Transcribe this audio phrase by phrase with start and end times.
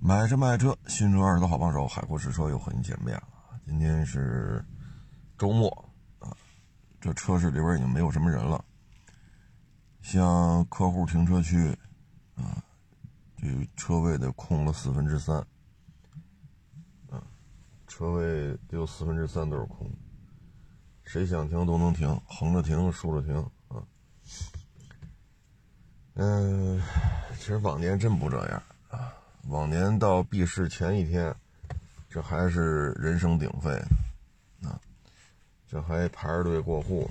[0.00, 3.28] 买车卖车，新车二手的好帮手，海阔试车又和您见面了。
[3.66, 4.64] 今天是
[5.36, 5.68] 周末
[6.20, 6.34] 啊，
[7.00, 8.64] 这车市里边已经没有什么人了。
[10.00, 11.76] 像客户停车区
[12.36, 12.62] 啊，
[13.36, 15.36] 这车位的空了四分之三，
[17.10, 17.20] 啊，
[17.88, 19.90] 车位得有四分之三都是空。
[21.02, 23.36] 谁想停都能停，横着停，竖着停
[23.66, 23.82] 啊。
[26.14, 26.80] 嗯，
[27.36, 29.12] 其实往年真不这样啊。
[29.44, 31.34] 往年到闭市前一天，
[32.10, 33.70] 这还是人声鼎沸，
[34.62, 34.78] 啊，
[35.66, 37.10] 这还排着队过户，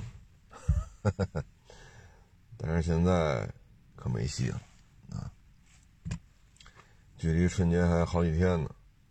[2.58, 3.50] 但是现在
[3.96, 4.62] 可没戏了，
[5.12, 5.32] 啊，
[7.18, 8.70] 距离春节还有好几天呢，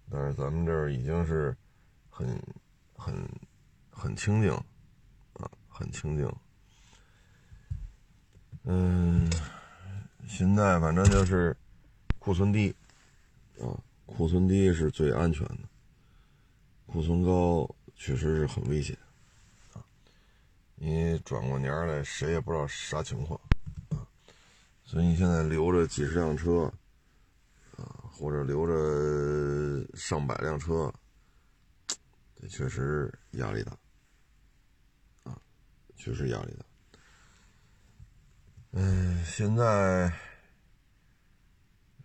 [0.09, 1.57] 但是咱们这儿已经是
[2.09, 2.29] 很、
[2.95, 3.15] 很、
[3.91, 4.53] 很清静，
[5.33, 6.33] 啊，很清静，
[8.63, 9.29] 嗯，
[10.29, 11.57] 现在反正就是
[12.21, 12.73] 库存低。
[13.61, 13.73] 啊，
[14.05, 15.61] 库存低是最安全的，
[16.85, 18.97] 库存高确实是很危险
[19.73, 19.85] 啊！
[20.75, 23.41] 你转过年来，谁也不知道啥情况
[23.89, 24.07] 啊，
[24.85, 26.71] 所以你现在留着几十辆车
[27.77, 30.93] 啊，或者留着上百辆车，
[32.41, 33.73] 这确实压力大
[35.25, 35.41] 啊，
[35.97, 36.65] 确实压力大。
[38.73, 40.13] 嗯，现在。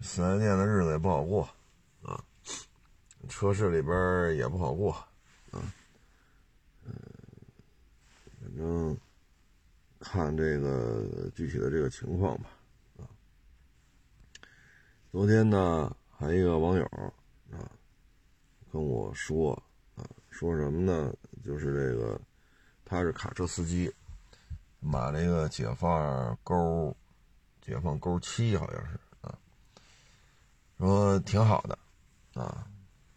[0.02, 1.48] 四 S 店的日子也不好过，
[2.02, 2.22] 啊，
[3.30, 4.92] 车市里边也不好过，
[5.52, 5.62] 啊，
[6.84, 6.92] 嗯，
[8.42, 8.98] 反正
[10.00, 12.50] 看这个具体的这个情况吧，
[12.98, 13.06] 啊，
[15.12, 16.84] 昨天呢，还一个网友
[17.52, 17.70] 啊
[18.72, 19.54] 跟我说，
[19.96, 21.14] 啊，说什么呢？
[21.46, 22.20] 就是这个
[22.84, 23.94] 他是卡车司机，
[24.80, 26.96] 买了一个解放勾，
[27.62, 29.00] 解放勾七，好像是。
[30.88, 31.78] 说挺好的，
[32.34, 32.66] 啊，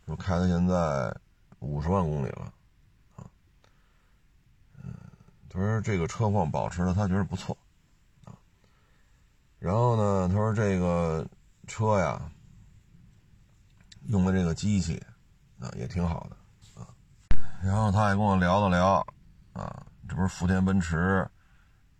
[0.05, 1.17] 说开到现在
[1.61, 2.53] 五十万公里了，
[3.17, 3.25] 啊，
[4.83, 4.93] 嗯，
[5.49, 7.57] 他说这个车况保持的他觉得不错，
[8.25, 8.37] 啊，
[9.59, 11.27] 然后呢，他说这个
[11.67, 12.31] 车呀，
[14.09, 15.03] 用的这个机器
[15.59, 16.37] 啊也挺好的，
[16.83, 16.93] 啊，
[17.63, 18.97] 然后他也跟我聊了聊，
[19.55, 21.27] 啊，这不是福田奔驰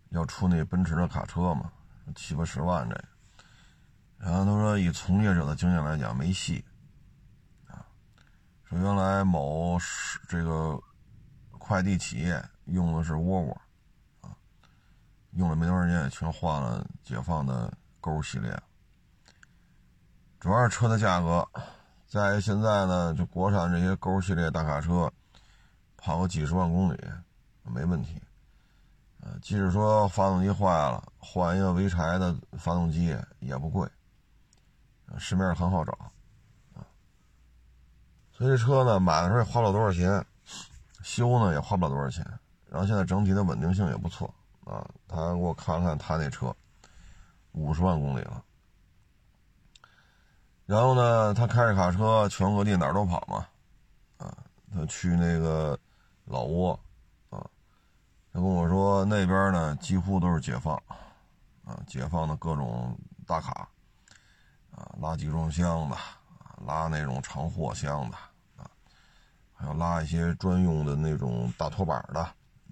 [0.09, 1.71] 要出那奔驰的卡车嘛，
[2.13, 3.14] 七八十万这个。
[4.25, 6.65] 然后他说：“以从业者的经验来讲，没戏
[7.67, 7.85] 啊。
[8.63, 9.77] 说原来某
[10.27, 10.81] 这个
[11.59, 13.61] 快递企业用的是沃尔沃
[14.21, 14.33] 啊，
[15.33, 17.71] 用了没多长时间，全换了解放的
[18.01, 18.59] 勾系列。
[20.39, 21.47] 主要是车的价格，
[22.07, 25.13] 在现在呢，就国产这些勾系列大卡车，
[25.97, 26.99] 跑个几十万公里
[27.61, 28.19] 没问题。
[29.21, 33.87] 呃，即使说发动机坏了，换一个潍柴的发动机也不贵。”
[35.17, 35.91] 市面上很好找，
[36.73, 36.83] 啊，
[38.31, 40.25] 所以这车呢买的时候也花不了多少钱，
[41.03, 42.25] 修呢也花不了多少钱，
[42.69, 44.33] 然后现在整体的稳定性也不错
[44.65, 44.85] 啊。
[45.07, 46.53] 他给我看了看他那车，
[47.53, 48.43] 五十万公里了，
[50.65, 53.47] 然后呢他开着卡车全国各地哪儿都跑嘛，
[54.17, 54.35] 啊，
[54.73, 55.79] 他去那个
[56.25, 56.77] 老挝，
[57.29, 57.39] 啊，
[58.33, 60.75] 他跟我说那边呢几乎都是解放，
[61.63, 63.69] 啊，解放的各种大卡。
[64.75, 68.17] 啊，拉集装箱的，啊，拉那种长货箱的，
[68.57, 68.69] 啊，
[69.53, 72.19] 还有拉一些专用的那种大拖板的，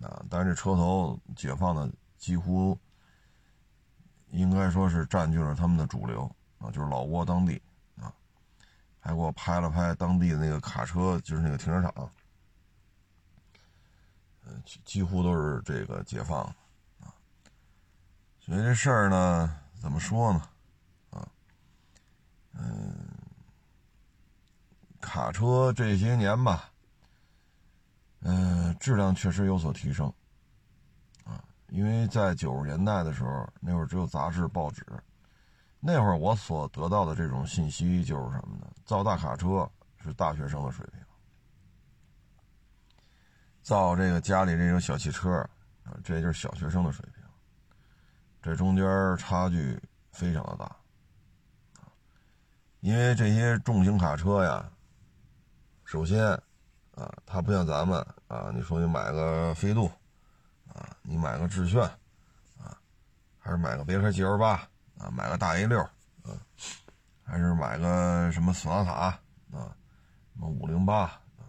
[0.05, 2.77] 啊，但是这车头解放的几乎
[4.31, 7.61] 应该说是占据了他们的主流，啊，就是老挝当地，
[7.95, 8.13] 啊，
[8.99, 12.11] 还给我拍了拍当地的那个卡车，就是那个停车场，
[14.45, 16.41] 嗯，几乎都是这个解放，
[16.99, 17.15] 啊，
[18.41, 20.49] 所以这事儿呢，怎么说呢？
[22.53, 22.95] 嗯，
[25.01, 26.69] 卡车这些年吧，
[28.21, 30.11] 嗯，质量确实有所提升，
[31.23, 34.85] 啊，因为在九十年代的时候，那会儿只有杂志、报纸，
[35.79, 38.71] 那会儿我所得到的这种信息就是什么呢？
[38.85, 41.01] 造大卡车是大学生的水平，
[43.61, 45.31] 造这个家里这种小汽车
[45.83, 47.23] 啊，这就是小学生的水平，
[48.41, 49.81] 这中间差距
[50.11, 50.75] 非常的大。
[52.83, 54.69] 因为这些重型卡车呀，
[55.85, 56.21] 首先，
[56.95, 59.89] 啊，它不像咱们啊，你说你买个飞度，
[60.67, 61.81] 啊，你买个致炫，
[62.61, 62.75] 啊，
[63.39, 65.81] 还是买个别克 GL 八，啊，买个大 A 六，
[66.23, 66.35] 啊，
[67.23, 68.91] 还是买个什么索纳塔，
[69.57, 69.71] 啊，
[70.33, 71.47] 什么五零八，啊，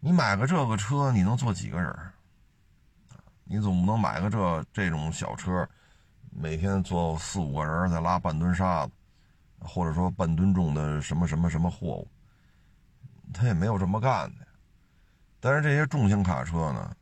[0.00, 1.88] 你买个这个车，你能坐几个人？
[3.10, 5.64] 啊，你总不能买个这这种小车，
[6.32, 8.92] 每天坐四五个人再拉半吨沙子。
[9.60, 12.08] 或者说半吨重的什么什么什么货物，
[13.32, 14.46] 他也没有这么干的。
[15.40, 16.96] 但是这些重型卡车呢，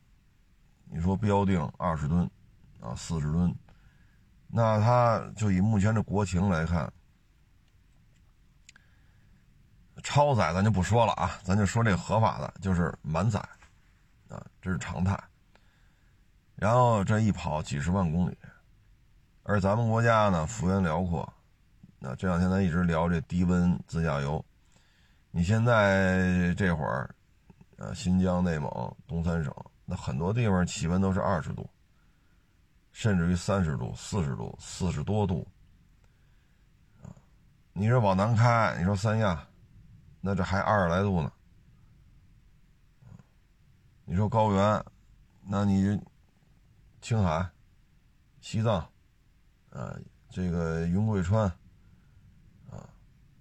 [0.84, 2.28] 你说标定二十吨
[2.80, 3.54] 啊，四十吨，
[4.46, 6.92] 那它就以目前的国情来看，
[10.02, 13.40] 超载咱就不说了啊，咱就说这合法的，就是满载
[14.28, 15.18] 啊，这是常态。
[16.54, 18.36] 然后这一跑几十万公里，
[19.42, 21.30] 而咱们国家呢幅员辽阔，
[22.08, 24.44] 那这两天咱一直聊这低温自驾游，
[25.32, 27.12] 你现在这会儿，
[27.78, 29.52] 呃，新疆、内蒙、东三省，
[29.84, 31.68] 那很多地方气温都是二十度，
[32.92, 35.44] 甚至于三十度、四十度、四十多度，
[37.02, 37.10] 啊，
[37.72, 39.44] 你说往南开，你说三亚，
[40.20, 41.32] 那这还二十来度呢，
[44.04, 44.84] 你说高原，
[45.42, 46.00] 那你。
[47.02, 47.48] 青海、
[48.40, 48.80] 西藏，
[49.70, 49.94] 啊，
[50.28, 51.48] 这个云贵川，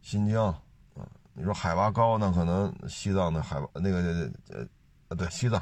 [0.05, 0.53] 新疆，
[0.93, 1.01] 啊，
[1.33, 4.67] 你说海拔高，那可能西藏的海拔那个呃，
[5.07, 5.59] 呃，对，西藏，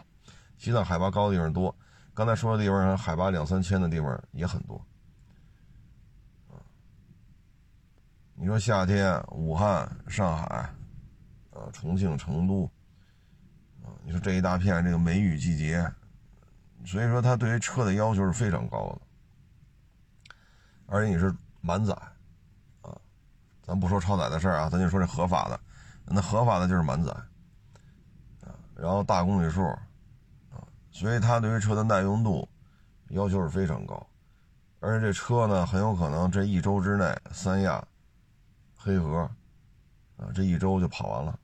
[0.57, 1.73] 西藏海拔高的地方多。
[2.13, 4.75] 刚才说的地方，海拔两三千的地方也很多。
[6.49, 6.59] 啊，
[8.33, 10.69] 你说夏天，武汉、上海，
[11.51, 12.69] 啊，重庆、成都，
[13.81, 15.89] 啊，你说这一大片这个梅雨季节。
[16.85, 20.35] 所以说，它对于车的要求是非常高的，
[20.87, 21.97] 而且你是满载，
[23.63, 25.59] 咱不说超载的事儿啊，咱就说这合法的，
[26.05, 27.11] 那合法的就是满载，
[28.41, 29.63] 啊，然后大公里数，
[30.51, 30.61] 啊，
[30.91, 32.47] 所以他对于车的耐用度
[33.09, 34.05] 要求是非常高，
[34.79, 37.83] 而且这车呢，很有可能这一周之内，三亚、
[38.75, 39.19] 黑河，
[40.17, 41.39] 啊，这一周就跑完了，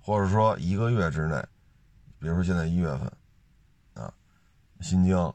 [0.00, 1.36] 或者说一个月之内，
[2.18, 3.12] 比如说现在一月份。
[3.94, 4.12] 啊
[4.80, 5.28] 新疆，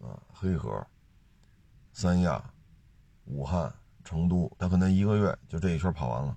[0.00, 0.86] 啊，黑河、
[1.92, 2.42] 三亚、
[3.26, 3.70] 武汉、
[4.04, 6.36] 成都，他可能一个月就这一圈跑完了，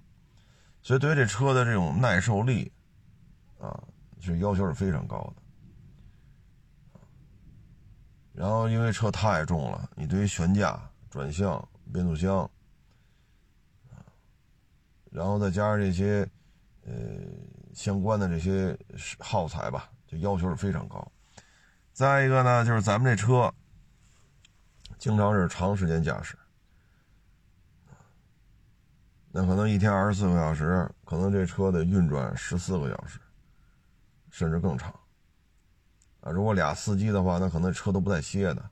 [0.81, 2.71] 所以对于这车的这种耐受力，
[3.59, 3.83] 啊，
[4.19, 5.41] 是要求是非常高的。
[8.33, 10.77] 然后因为车太重了，你对于悬架、
[11.09, 12.50] 转向、变速箱，
[15.09, 16.27] 然后再加上这些，
[16.85, 16.94] 呃，
[17.73, 18.77] 相关的这些
[19.19, 21.09] 耗材吧，就要求是非常高。
[21.94, 23.53] 再一个呢，就是咱们这车
[24.97, 26.38] 经常是长时间驾驶，
[29.37, 33.19] 那可能一天二十四个小时，可能这车得运转十四个小时，
[34.29, 34.89] 甚至更长。
[36.21, 38.63] 啊，如果俩司机的话，那可能车都不带歇的，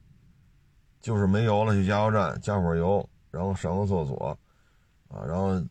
[1.01, 4.39] 就是没油了去加油站加会儿油，然后上个厕所，
[5.09, 5.61] 啊，然后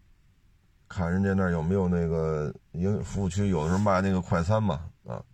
[0.91, 5.25] 看人家那儿有没有那个营服务区，有的时候卖那个快餐嘛，啊，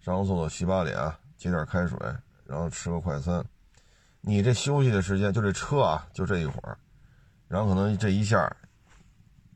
[0.00, 0.96] 上个厕所洗把脸。
[1.36, 1.96] 接点开水，
[2.44, 3.44] 然后吃个快餐。
[4.22, 6.76] 你这休息的时间，就这车啊，就这一会儿，
[7.46, 8.50] 然后可能这一下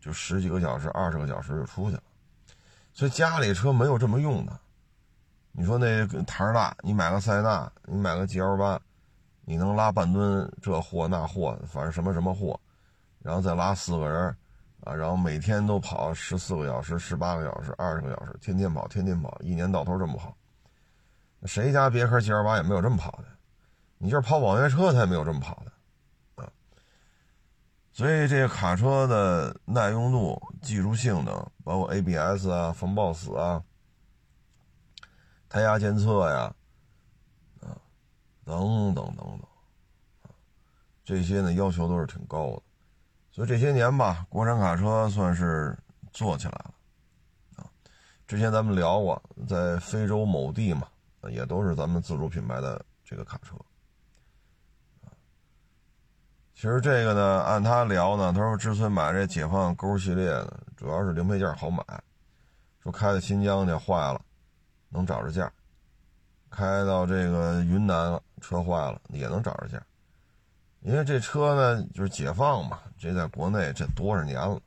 [0.01, 2.03] 就十几个小时、二十个小时就出去了。
[2.93, 4.59] 所以家里车没有这么用的。
[5.53, 8.81] 你说那台儿大，你买个塞纳，你买个 G L 八，
[9.45, 12.59] 你能拉半吨这货那货，反正什么什么货，
[13.21, 14.37] 然后再拉四个人
[14.85, 20.35] 啊，然后每天都跑十四个小时、十八个小时、二十个小时，天天跑，天天跑，一年到头这么跑。
[21.45, 23.25] 谁家别克 G L 八也没有这么跑的，
[23.99, 25.70] 你就是跑网约车，它也没有这么跑的，
[28.01, 33.63] 所以这个卡车的耐用度、技术性能，包括 A B S 啊、防抱死啊、
[35.51, 36.55] 胎压监测呀，
[37.61, 37.77] 啊，
[38.43, 39.43] 等等等等，
[41.05, 42.63] 这些呢要求都是挺高的。
[43.31, 45.79] 所以这些年吧，国产卡车算是
[46.11, 46.75] 做起来了，
[47.57, 47.69] 啊。
[48.27, 50.89] 之前咱们聊过，在非洲某地嘛。
[51.31, 53.55] 也都是咱们自主品牌的这个卡车，
[56.61, 61.83] 其实这个呢，按他聊呢，他说之所以买这解放勾系列的，主要是零配件好买，
[62.83, 64.21] 说开到新疆去坏了，
[64.91, 65.51] 能找着件
[66.51, 69.83] 开到这个云南了，车坏了也能找着件
[70.81, 74.61] 因为这车呢就是解放嘛，这在国内这多少年了，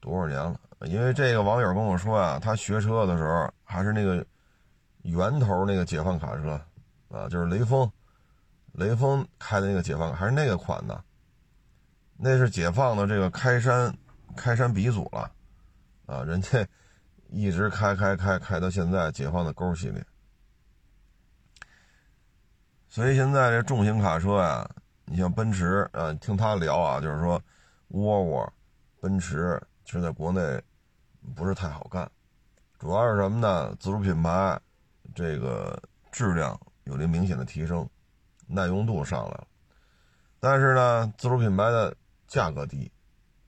[0.00, 4.24] 多少年了，因为这个网友跟我说呀，他学车的时候还是那个。
[5.02, 6.52] 源头那个解放卡车，
[7.10, 7.90] 啊，就是雷锋，
[8.72, 11.04] 雷锋开的那个解放还是那个款的，
[12.16, 13.96] 那是解放的这个开山
[14.36, 15.30] 开山鼻祖了，
[16.06, 16.66] 啊，人家
[17.28, 20.04] 一直开开开开到现在，解放的勾系列。
[22.88, 24.68] 所以现在这重型卡车呀，
[25.04, 27.40] 你像奔驰，啊，听他聊啊，就是说
[27.88, 28.52] 沃尔沃、
[29.00, 30.40] 奔驰，其实在国内
[31.34, 32.10] 不是太好干，
[32.78, 33.74] 主要是什么呢？
[33.80, 34.60] 自主品牌。
[35.14, 35.78] 这个
[36.10, 37.86] 质量有了明显的提升，
[38.54, 39.46] 耐用度上来了，
[40.38, 42.92] 但是呢，自主品牌的价格低，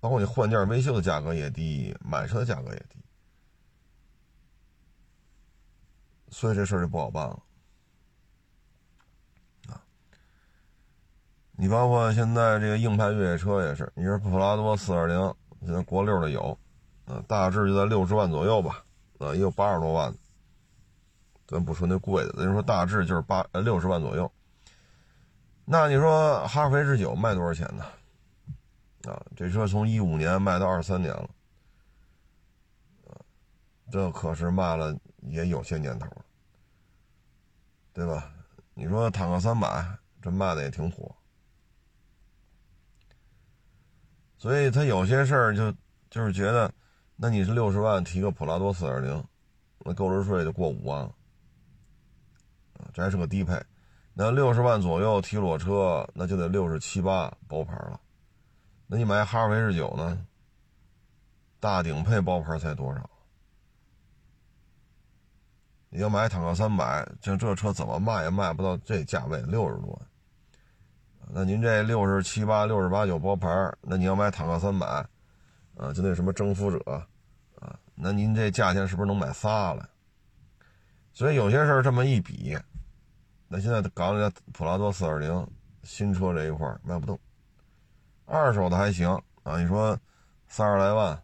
[0.01, 2.99] 包括你换件维修的价格也低，买车的价格也低，
[6.31, 7.43] 所以这事儿就不好办了。
[9.69, 9.85] 啊，
[11.53, 15.35] 你包括现在这个硬派越野车也是，你说普拉多四点零，
[15.67, 16.59] 现在国六的有，
[17.05, 18.83] 啊，大致就在六十万左右吧，
[19.19, 20.15] 啊，也有八十多万。
[21.47, 24.33] 咱不说那贵的，咱就说大致就是八呃六十万左右。
[25.65, 27.85] 那你说哈弗 H 九卖多少钱呢？
[29.11, 31.29] 啊，这车从一五年卖到二三年了，
[33.09, 33.17] 啊，
[33.91, 36.25] 这可是卖了也有些年头了，
[37.93, 38.31] 对吧？
[38.75, 39.87] 你说坦克三百，
[40.21, 41.15] 这卖的也挺火，
[44.37, 45.73] 所以他有些事儿就
[46.11, 46.73] 就是觉得，
[47.17, 49.25] 那你是六十万提个普拉多四点零，
[49.79, 51.15] 那购置税就过五万了。
[52.93, 53.55] 这还是个低配，
[54.17, 58.01] 那六十万左右提裸车，那就得六十七八包牌了。
[58.87, 60.25] 那你买哈弗 H 九呢？
[61.59, 63.11] 大顶配包牌才多少？
[65.89, 70.01] 你要买坦克三百，像这车怎么卖也卖不到这价位，六十多。
[71.33, 73.49] 那您这六十七八、六十八九包牌，
[73.81, 74.87] 那你要买坦克三百，
[75.77, 77.07] 啊，就那什么征服者，
[77.57, 79.89] 啊，那您这价钱是不是能买仨了？
[81.13, 82.57] 所以有些事儿这么一比。
[83.49, 85.47] 那现在搞了辆普拉多四点零
[85.83, 87.19] 新车这一块卖不动，
[88.25, 89.09] 二手的还行
[89.43, 89.61] 啊。
[89.61, 89.99] 你说
[90.49, 91.23] 三十来万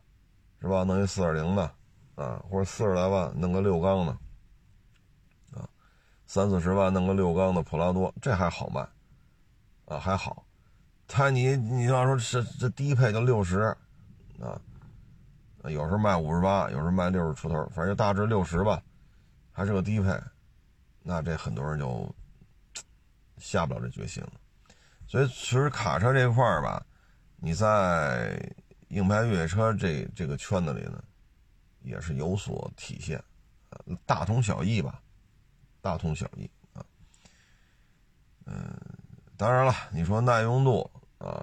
[0.61, 0.85] 是吧？
[0.85, 1.63] 弄一四点零的
[2.15, 4.13] 啊，或者四十来万弄个六缸的
[5.59, 5.67] 啊，
[6.27, 8.87] 三四十万弄个六缸的普拉多，这还好卖
[9.87, 10.45] 啊，还好。
[11.09, 13.61] 他你你要说这这低配就六十
[14.39, 14.61] 啊，
[15.65, 18.81] 有时候卖五十八，有时候卖六十出头，反正就大致六十吧，
[19.51, 20.11] 还是个低配。
[21.03, 22.09] 那这很多人就。
[23.43, 24.33] 下不了这决心了，
[25.07, 26.85] 所以其实卡车这块儿吧，
[27.37, 28.39] 你在
[28.89, 31.03] 硬派越野车这这个圈子里呢，
[31.81, 33.19] 也是有所体现，
[34.05, 35.01] 大同小异吧，
[35.81, 36.85] 大同小异啊。
[38.45, 38.79] 嗯，
[39.39, 41.43] 当然了，你说耐用度啊，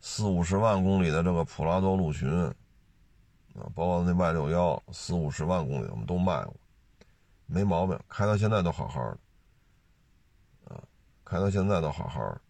[0.00, 2.28] 四五十万公里的这个普拉多陆巡
[3.54, 6.56] 啊，包括那 Y 六幺四五十万公里我们都卖过，
[7.50, 9.18] 没毛病，开到现在都好好的。
[10.74, 10.82] 啊
[11.24, 12.40] 开到现在都好好的，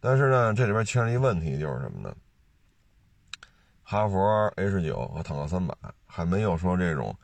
[0.00, 2.16] 但是呢，这里边牵扯一问题，就是什么呢？
[3.82, 5.74] 哈佛 H 九和坦克三百
[6.06, 7.14] 还没有说这种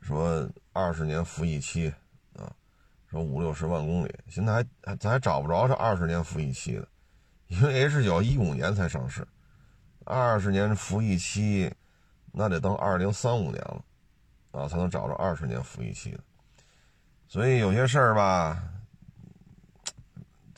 [0.00, 1.92] 说二十年服役期
[2.34, 2.50] 啊，
[3.08, 6.88] 说五六十万公里，现在还还咱还找不着这二十年服役期的，
[7.46, 9.26] 因为 H 九一五年才上市，
[10.04, 11.72] 二十年服役期
[12.32, 13.84] 那得等二零三五年了
[14.52, 16.20] 啊，才能找着二十年服役期的，
[17.28, 18.62] 所以有些事儿吧。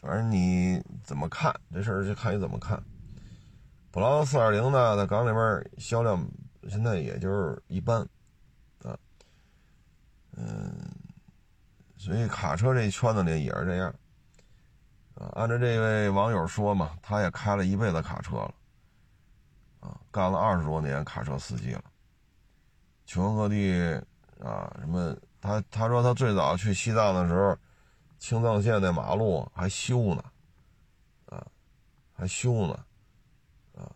[0.00, 2.80] 反正你怎么看这事儿，就看你怎么看。
[3.90, 6.24] 普拉多四点零呢，在港里边销量
[6.68, 8.00] 现在也就是一般，
[8.84, 8.96] 啊，
[10.36, 10.72] 嗯，
[11.96, 13.92] 所以卡车这圈子里也是这样，
[15.14, 18.54] 啊，按照这位网友说嘛，他也开了一辈子卡车了，
[19.80, 21.84] 啊，干了二十多年卡车司机了，
[23.04, 24.00] 全国各地
[24.40, 27.56] 啊，什么他他说他最早去西藏的时候。
[28.20, 30.24] 青藏线那马路还修呢，
[31.26, 31.46] 啊，
[32.12, 32.84] 还修呢，
[33.76, 33.88] 啊，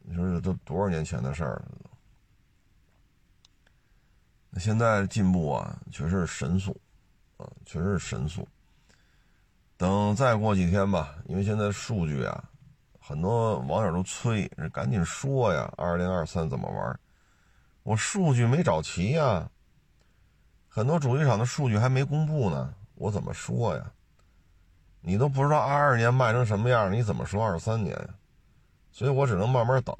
[0.00, 1.90] 你说这都多少年前的事儿了？
[4.50, 6.78] 那现在进步啊，确实是神速，
[7.38, 8.46] 啊，确实是神速。
[9.78, 12.44] 等再过几天吧，因为现在数据啊，
[13.00, 17.00] 很多网友都催，赶紧说呀，二零二三怎么玩？
[17.84, 19.50] 我数据没找齐呀，
[20.72, 22.72] 很多主机厂的数据还没公布呢。
[22.94, 23.92] 我怎么说呀？
[25.00, 27.98] 你都不知道二二年卖成什么样，你怎么说二三年？
[28.92, 29.94] 所以我只能慢慢等，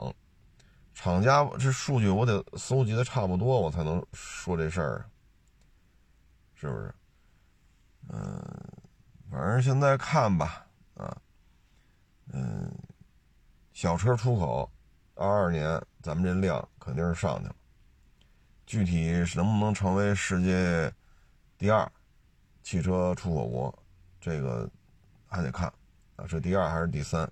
[0.95, 5.05] 厂家这数据我得搜集的差不多，我才能说这事儿，
[6.55, 6.95] 是不是？
[8.09, 8.41] 嗯，
[9.31, 11.17] 反正现在看吧，啊，
[12.33, 12.71] 嗯，
[13.73, 14.71] 小车出口，
[15.15, 17.55] 二二年咱们这量肯定是上去了，
[18.71, 20.95] 具体能不能成为世界
[21.59, 21.91] 第二？
[22.62, 23.83] 汽车出口国，
[24.21, 24.71] 这个
[25.27, 25.67] 还得看
[26.15, 27.29] 啊，是第二还是第三？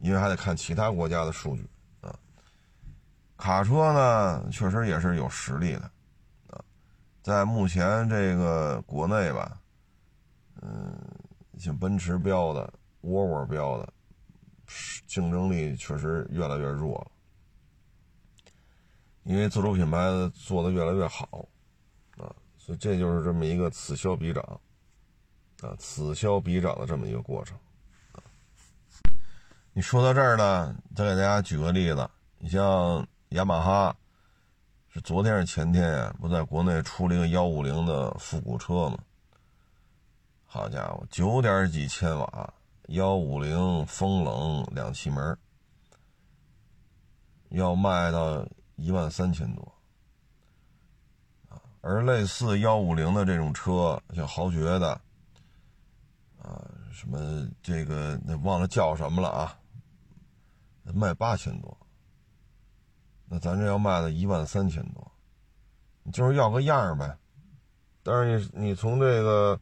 [0.00, 1.64] 因为还得看其他国家的数据
[2.00, 2.12] 啊。
[3.36, 5.88] 卡车呢，确实也是有实力的
[6.48, 6.58] 啊，
[7.22, 9.60] 在目前这个国内吧，
[10.60, 10.92] 嗯，
[11.56, 12.72] 像奔驰标的、
[13.02, 13.92] 沃尔沃标的，
[15.06, 17.10] 竞争力确实越来越弱了，
[19.28, 21.46] 因为自主品牌做的越来越好。
[22.16, 24.42] 啊所以这就是这么一个此消彼长，
[25.62, 27.56] 啊，此消彼长的这么一个过程，
[29.72, 33.96] 你说到这儿呢，再给大家举个例子，你像雅马哈，
[34.88, 38.98] 是昨天是前天呀，不在国内出了一个幺五零的复古车吗？
[40.44, 42.52] 好家伙，九点几千瓦，
[42.88, 45.38] 幺五零风冷两气门，
[47.48, 48.46] 要卖到
[48.78, 49.74] 一万三千多。
[51.80, 55.00] 而类似幺五零的这种车，像豪爵的，
[56.42, 59.56] 啊，什么这个那忘了叫什么了啊，
[60.92, 61.78] 卖八千多，
[63.26, 65.12] 那咱这要卖到一万三千多，
[66.12, 67.16] 就是要个样呗。
[68.02, 69.60] 但是你你从这个，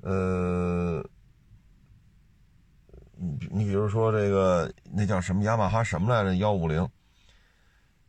[0.00, 1.06] 呃，
[3.14, 6.88] 你你比如说这个那叫什么雅马哈什么来着幺五零。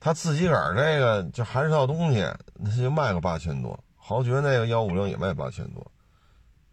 [0.04, 3.80] 他自己个儿这个就还是套东西，那就卖个八千多。
[3.96, 5.92] 豪爵那个幺五零也卖八千多，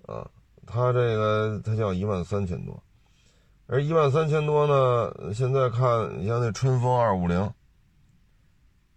[0.04, 0.28] 啊，
[0.66, 2.82] 他这个他叫一万三千多，
[3.68, 7.40] 而一万三千多呢，现在看你像那春风二五零，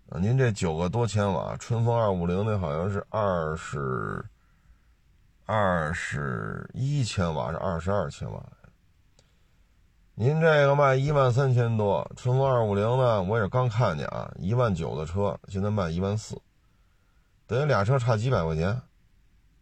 [0.10, 4.26] 啊，您这九个多千瓦，春风二五零那好像是二十
[5.46, 8.44] 二十一千瓦，是二十二千瓦。
[10.16, 13.24] 您这个卖一万三千多，春风二五零呢？
[13.24, 16.40] 我也刚看见啊，一万九的车现在卖一万四，
[17.48, 18.80] 等于俩车差几百块钱。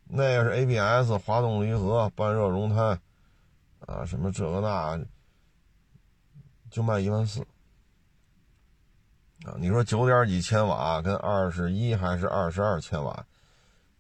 [0.04, 3.00] 那个是 ABS 滑动离合半热熔胎，
[3.88, 5.00] 啊，什么这个那，
[6.70, 7.40] 就卖一万四。
[9.46, 13.26] 啊，你说九点几千瓦跟二十一还是二十二千瓦，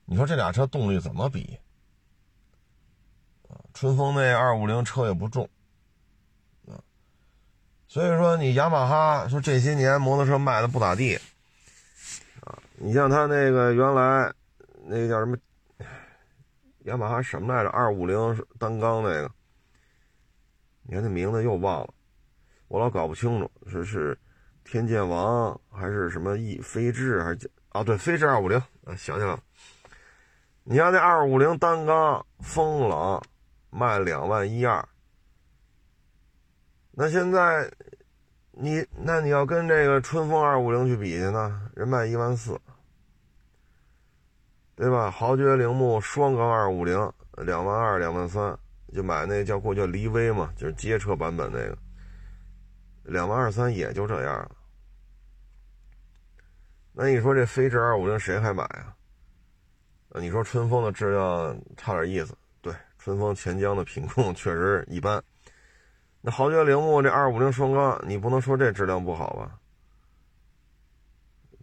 [0.03, 1.57] 你说这俩车动力怎么比？
[3.47, 5.47] 啊，春风那二五零车也不重。
[7.91, 11.19] 所以说，你雅马哈说这些年摩托车卖的不咋地，
[12.39, 14.33] 啊，你像他那个原来
[14.85, 15.37] 那个叫什么
[16.85, 17.69] 雅马哈什么来着？
[17.71, 18.15] 二五零
[18.57, 19.29] 单缸那个，
[20.83, 21.93] 你看那名字又忘了，
[22.69, 24.17] 我老搞不清楚是是
[24.63, 27.83] 天剑王还是什么翼飞智还是啊？
[27.83, 29.39] 对，飞智二五零啊，想起来了。
[30.63, 33.21] 你像那二五零单缸风冷
[33.69, 34.87] 卖两万一二。
[36.93, 37.71] 那现在，
[38.51, 41.69] 你那你要跟这个春风二五零去比去呢？
[41.73, 42.59] 人卖一万四，
[44.75, 45.09] 对吧？
[45.09, 48.57] 豪爵铃木双缸二五零两万二两万三，
[48.93, 51.77] 就买那叫过叫骊威嘛，就是街车版本那个，
[53.03, 54.51] 两万二三也就这样了。
[56.91, 58.93] 那你说这飞驰二五零谁还买啊？
[60.15, 65.23] 你说春风的质量差点意思，对，春风钱江的品控确实一般。
[66.21, 69.57] 那豪爵铃木这二五零双缸，你不能说这质量不好吧？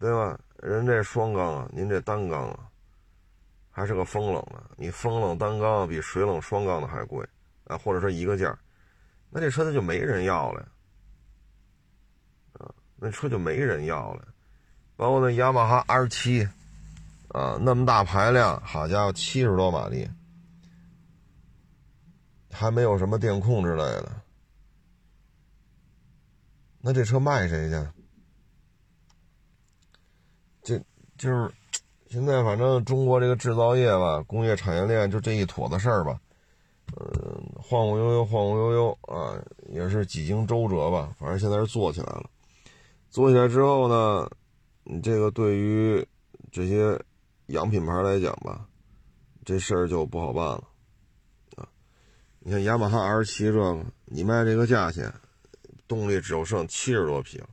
[0.01, 0.39] 对吧？
[0.59, 2.69] 人这双缸啊，您这单缸啊，
[3.71, 4.63] 还是个风冷的。
[4.77, 7.25] 你风冷单缸比水冷双缸的还贵
[7.65, 8.57] 啊，或者说一个价，
[9.31, 10.69] 那这车它就没人要了，
[12.55, 14.27] 啊，那车就没人要了。
[14.97, 16.43] 包括那雅马哈 R 七，
[17.29, 20.09] 啊，那么大排量，好家伙，七十多马力，
[22.53, 24.11] 还没有什么电控之类的。
[26.81, 27.87] 那这车卖谁去？
[30.63, 30.79] 这
[31.17, 31.51] 就是
[32.09, 36.21] 现在，反正中国这个制造业吧，工业产业链就这一坨子事儿吧。
[36.97, 39.37] 嗯，晃晃悠悠，晃晃悠悠啊，
[39.69, 41.15] 也是几经周折吧。
[41.19, 42.31] 反正现在是做起来了。
[43.11, 44.31] 做起来之后呢，
[44.85, 46.07] 你这个对于
[46.53, 46.99] 这些
[47.47, 48.67] 洋品牌来讲吧，
[49.45, 50.65] 这事儿就不好办了
[51.57, 51.69] 啊。
[52.39, 55.13] 你看雅马哈 R 七这个，你卖这个价钱。
[55.89, 57.49] 动力只有剩七十多匹了。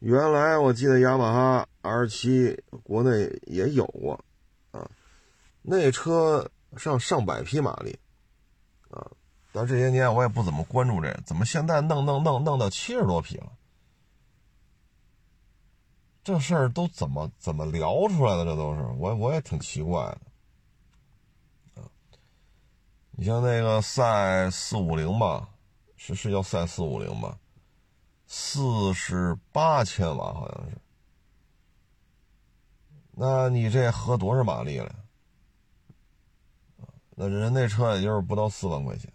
[0.00, 4.22] 原来我记得雅马哈 R 七国内也有过，
[4.70, 4.86] 啊，
[5.62, 7.98] 那车上上百匹马力，
[8.90, 9.10] 啊，
[9.52, 13.50] 但这些年我也不怎么关注这，怎么现在弄弄弄弄到七十多匹了？
[16.22, 18.44] 这事儿都怎么怎么聊出来的？
[18.44, 20.02] 这都是我我也挺奇怪
[21.74, 21.88] 的，啊，
[23.12, 25.48] 你像那个赛四五零吧。
[25.96, 27.38] 是是叫赛四五零吧，
[28.26, 30.76] 四十八千瓦好像是。
[33.12, 34.94] 那你这合多少马力了？
[37.14, 39.10] 那人那车也就是不到四万块钱。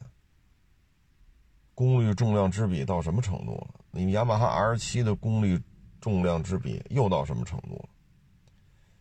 [1.76, 3.80] 功率重量之比到什么程度了？
[3.92, 5.60] 你雅马哈 R 七的功率
[6.00, 7.90] 重量之比又到什么程度了？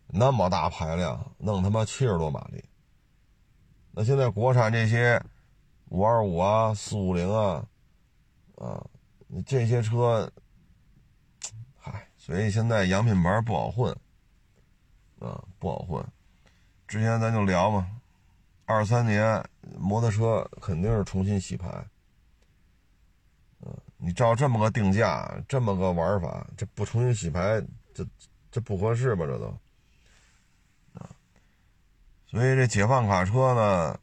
[0.06, 2.62] 那么大排量，弄他妈七十多马力。
[3.92, 5.22] 那现在国产这些
[5.90, 7.64] 五二五啊、四五零啊。
[8.56, 8.84] 啊，
[9.46, 10.30] 这些车，
[11.78, 13.90] 嗨，所以现在洋品牌不好混，
[15.18, 16.06] 啊，不好混。
[16.86, 17.88] 之前咱就聊嘛，
[18.66, 19.42] 二三年
[19.78, 21.82] 摩托车肯定是重新洗牌，
[23.96, 28.06] 你照这么个定价，这么个玩法，这不重新洗牌，这
[28.50, 29.24] 这不合适吧？
[29.24, 29.46] 这都
[30.92, 31.08] 啊，
[32.26, 33.98] 所以这解放卡车呢，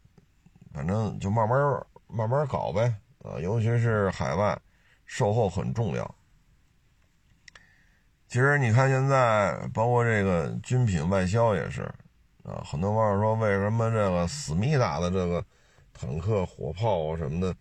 [0.78, 1.58] 反正就慢慢
[2.06, 4.56] 慢慢搞呗啊，尤其是海外，
[5.08, 6.16] 售后很重要。
[8.28, 11.82] 其实你看现在，包括这个军品外销也是
[12.44, 15.44] 啊，很多网友说为什么这个思密达的这个
[15.94, 17.56] 坦克、火炮啊什么的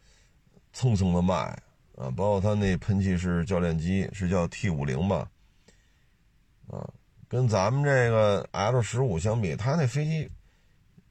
[0.75, 1.35] 蹭蹭的卖？
[1.97, 5.27] 啊，包括他那喷气式教练机是叫 T 五零吧？
[6.69, 6.87] 啊，
[7.31, 10.31] 跟咱们这个 L 十五相比，他那飞机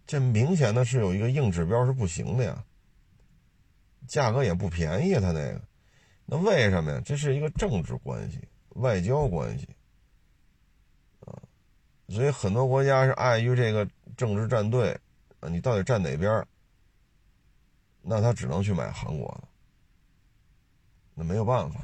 [0.06, 2.64] 这明显的是有一个硬指标是不行的呀，
[4.08, 5.62] 价格也不便宜，他那个，
[6.26, 7.02] 那为什么呀？
[7.04, 8.40] 这是一个政治关系、
[8.76, 9.68] 外交关系
[11.22, 11.42] 啊，
[12.10, 14.98] 所以很多国家是碍于这个政治站队
[15.40, 16.46] 啊，你到底站哪边？
[18.02, 19.48] 那他只能去买韩国的。
[21.16, 21.80] 那没有办法，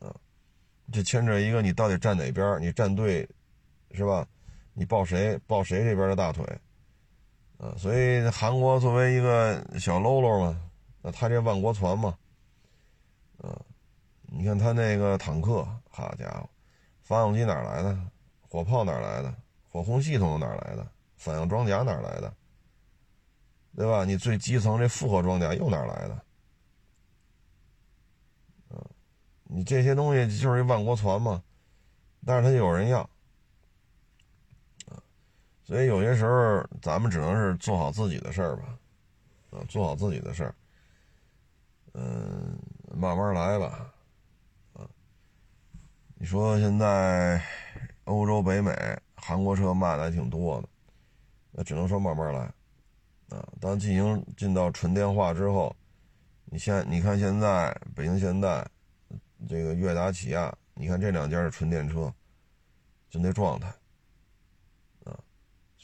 [0.00, 0.12] 啊，
[0.90, 3.28] 这牵扯一个你到底站哪边你站队，
[3.92, 4.26] 是吧？
[4.72, 6.44] 你抱谁抱谁这边的大腿，
[7.58, 10.60] 啊，所以韩国作为一个小喽啰嘛，
[11.02, 12.16] 那他这万国船嘛，
[13.38, 13.58] 啊，
[14.22, 16.48] 你看他那个坦克，好家伙，
[17.02, 17.98] 发动机哪来的？
[18.48, 19.34] 火炮哪来的？
[19.70, 20.86] 火控系统哪来的？
[21.16, 22.32] 反应装甲哪来的？
[23.74, 24.04] 对吧？
[24.04, 26.22] 你最基层这复合装甲又哪来的？
[29.48, 31.42] 你这些东西就是一万国船嘛，
[32.24, 33.08] 但是它有人要，
[35.66, 38.78] 所以有些时候咱们只能是做好自己的事儿吧，
[39.50, 40.54] 啊，做好自己的事儿，
[41.94, 42.56] 嗯，
[42.94, 43.92] 慢慢来吧，
[44.74, 44.86] 啊，
[46.14, 47.42] 你说现在
[48.04, 48.72] 欧洲、北美
[49.16, 50.68] 韩国车卖的还挺多的，
[51.50, 52.40] 那只能说慢慢来，
[53.36, 55.74] 啊，当进行进到纯电化之后，
[56.44, 58.64] 你现你看现在北京现代。
[59.46, 62.10] 这个悦达起亚，你看这两家的纯电车，
[63.10, 63.70] 就那状态，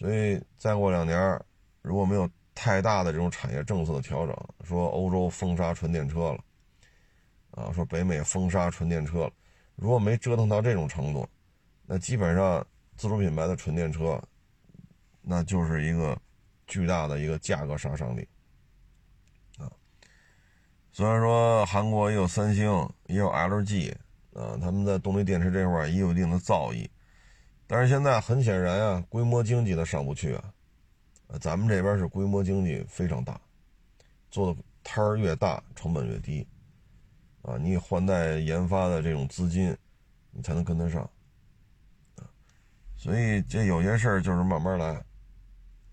[0.03, 1.41] 所以再过两年，
[1.81, 6.39] 如果没有太大的这种产业政策的调整，说欧洲封杀纯电车了，
[7.53, 9.33] 啊，说北美封杀纯电车了，
[9.77, 11.25] 如果没折腾到这种程度，
[11.87, 14.21] 那基本上自主品牌的纯电车，
[15.21, 16.21] 那就是一个
[16.67, 18.27] 巨大的一个价格杀伤力。
[20.91, 22.65] 虽然说韩国也有三星，
[23.07, 23.95] 也有 LG，
[24.35, 26.89] 啊，他们在动力电池这块也有一定的造诣，
[27.73, 30.53] 但是现在很显然啊，规模经济它上不去啊，
[31.41, 33.41] 咱们这边是规模经济非常大，
[34.31, 36.47] 做的摊儿越大，成本越低，
[37.41, 39.75] 啊，你换代研发的这种资金，
[40.33, 41.03] 你才能跟得上，
[42.17, 42.29] 啊，
[42.95, 44.89] 所以这有些事儿就是慢慢来，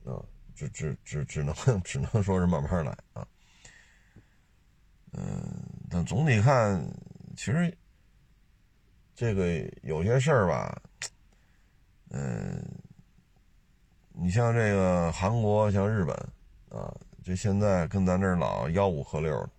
[0.04, 0.20] 啊，
[0.54, 3.26] 只只只只能 只能说是慢慢来啊。
[5.14, 6.86] 嗯，但总体看，
[7.38, 7.74] 其实
[9.16, 10.82] 这个有些事儿吧，
[12.12, 12.64] 嗯，
[14.14, 16.16] 你像这个韩国，像日本
[16.70, 16.94] 啊，
[17.24, 19.50] 就现在跟咱这老吆五喝六的。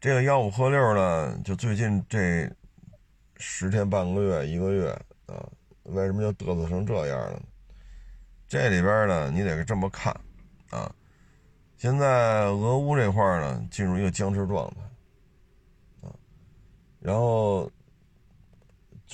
[0.00, 2.50] 这个吆五喝六呢，就最近这
[3.38, 4.90] 十天半个月一个月
[5.26, 5.48] 啊，
[5.84, 7.42] 为什么就嘚瑟成这样了？
[8.46, 10.14] 这里边呢，你得这么看
[10.70, 10.94] 啊。
[11.78, 16.12] 现在俄乌这块呢，进入一个僵持状态，啊，
[17.00, 17.70] 然后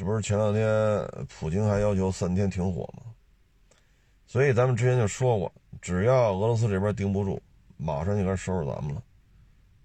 [0.01, 3.03] 这不是前两天普京还要求三天停火吗？
[4.27, 7.39] 所以咱们之前就说过，只要俄罗斯这边盯不住，
[7.77, 9.03] 马上就该收拾咱们了。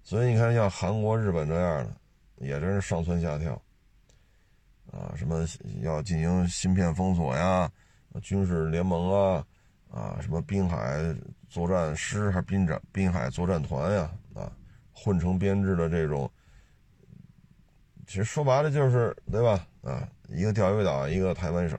[0.02, 1.90] 所以你看，像韩国、日本这样的，
[2.38, 3.60] 也真是上蹿下跳，
[4.90, 5.46] 啊，什么
[5.82, 7.70] 要进行芯片封锁呀，
[8.22, 9.46] 军事联盟啊。
[9.90, 11.14] 啊，什么滨海
[11.50, 14.10] 作战师还是滨战滨海作战团呀？
[14.34, 14.50] 啊，
[14.94, 16.30] 混成编制的这种，
[18.06, 19.66] 其实说白了就是对吧？
[19.86, 21.78] 啊，一个钓鱼岛，一个台湾省，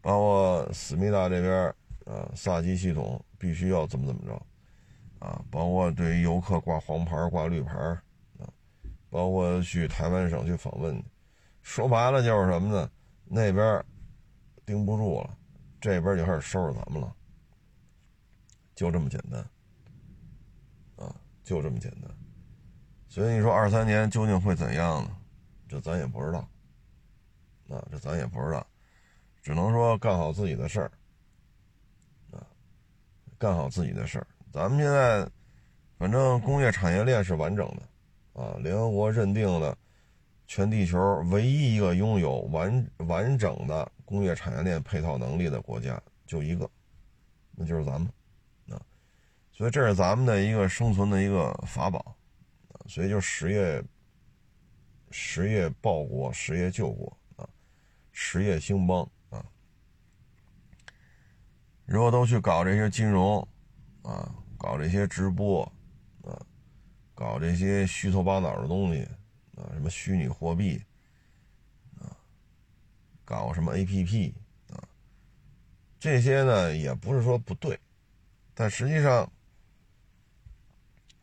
[0.00, 1.66] 包括思密达这边
[2.04, 4.34] 啊，萨基系统必须要怎么怎么着，
[5.24, 7.78] 啊，包括对于游客挂黄牌挂绿牌
[8.40, 8.50] 啊，
[9.08, 11.00] 包括去台湾省去访问，
[11.62, 12.90] 说白了就是什么呢？
[13.24, 13.84] 那边
[14.66, 15.36] 盯不住了。
[15.80, 17.14] 这边就开始收拾咱们了，
[18.74, 19.40] 就这么简单，
[20.96, 22.10] 啊，就这么简单。
[23.08, 25.16] 所以你说二三年究竟会怎样呢？
[25.68, 26.46] 这咱也不知道，
[27.70, 28.66] 啊，这咱也不知道，
[29.42, 30.90] 只能说干好自己的事儿，
[32.32, 32.44] 啊，
[33.38, 34.26] 干好自己的事儿。
[34.52, 35.26] 咱们现在
[35.96, 39.78] 反正工业产业链是完整的，啊，联合国认定了
[40.46, 40.98] 全地球
[41.30, 43.90] 唯一一个拥有完完整的。
[44.10, 46.68] 工业产业链配套能力的国家就一个，
[47.52, 48.10] 那就是咱们，
[48.68, 48.82] 啊，
[49.52, 52.00] 所以这是咱们的一个生存的一个法宝，
[52.72, 53.80] 啊，所以就实业
[55.12, 57.16] 实业报国，实业救国，
[58.22, 59.42] 实业兴邦啊。
[61.86, 63.40] 如果都去搞这些金融
[64.02, 65.62] 啊，搞这些直播
[66.22, 66.36] 啊，
[67.14, 69.04] 搞这些虚头巴脑的东西
[69.56, 70.84] 啊，什么虚拟货币
[71.98, 72.14] 啊，
[73.24, 74.34] 搞什么 APP
[74.68, 74.86] 啊，
[75.98, 77.80] 这些呢也不是说不对，
[78.52, 79.32] 但实际上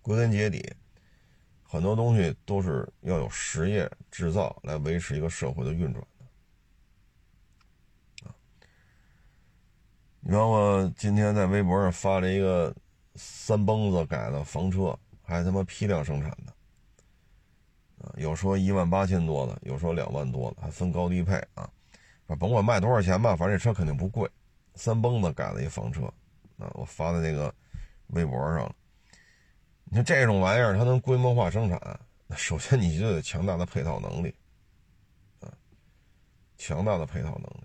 [0.01, 0.75] 归根结底。
[1.69, 6.25] 很多东西都是要有实业制造来维持一个社会的运转的，
[8.25, 8.33] 啊，
[10.29, 12.75] 你包括今天在微博上发了一个
[13.15, 16.53] 三蹦子改的房车，还他妈批量生产的，
[18.03, 21.69] 啊，有说一万八千多的，有说两万多的，还分高低配啊，
[22.37, 24.29] 甭管卖多少钱吧，反正这车肯定不贵，
[24.75, 26.03] 三蹦子改了一房车，
[26.57, 27.53] 啊，我发在那个
[28.07, 28.75] 微博上了。
[29.85, 31.99] 你看这种玩意儿，它能规模化生产，
[32.35, 34.35] 首先你就得强大的配套能力，
[35.39, 35.47] 啊，
[36.57, 37.63] 强大的配套能力。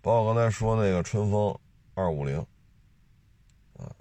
[0.00, 1.58] 包括刚才说那个春风
[1.94, 2.38] 二五零，
[3.76, 3.94] 啊，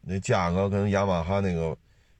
[0.00, 1.76] 那价格跟雅马哈那个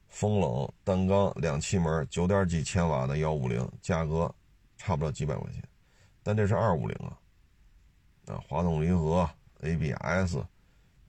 [0.09, 4.33] 风冷单缸两气门九点几千瓦的幺五零价格
[4.77, 5.63] 差不了几百块钱，
[6.23, 7.19] 但这是二五零啊，
[8.27, 9.29] 啊，滑动离合
[9.61, 10.39] ABS，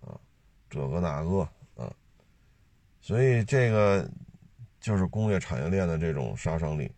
[0.02, 0.20] 啊，
[0.70, 1.40] 这个那个
[1.76, 1.92] 啊。
[3.02, 4.10] 所以这个
[4.80, 6.92] 就是工业产业链的这种杀伤力，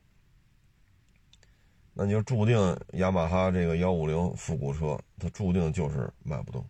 [1.93, 2.58] 那就注定
[2.93, 6.62] 雅马哈这个幺五零复古车，它注定就是卖不动，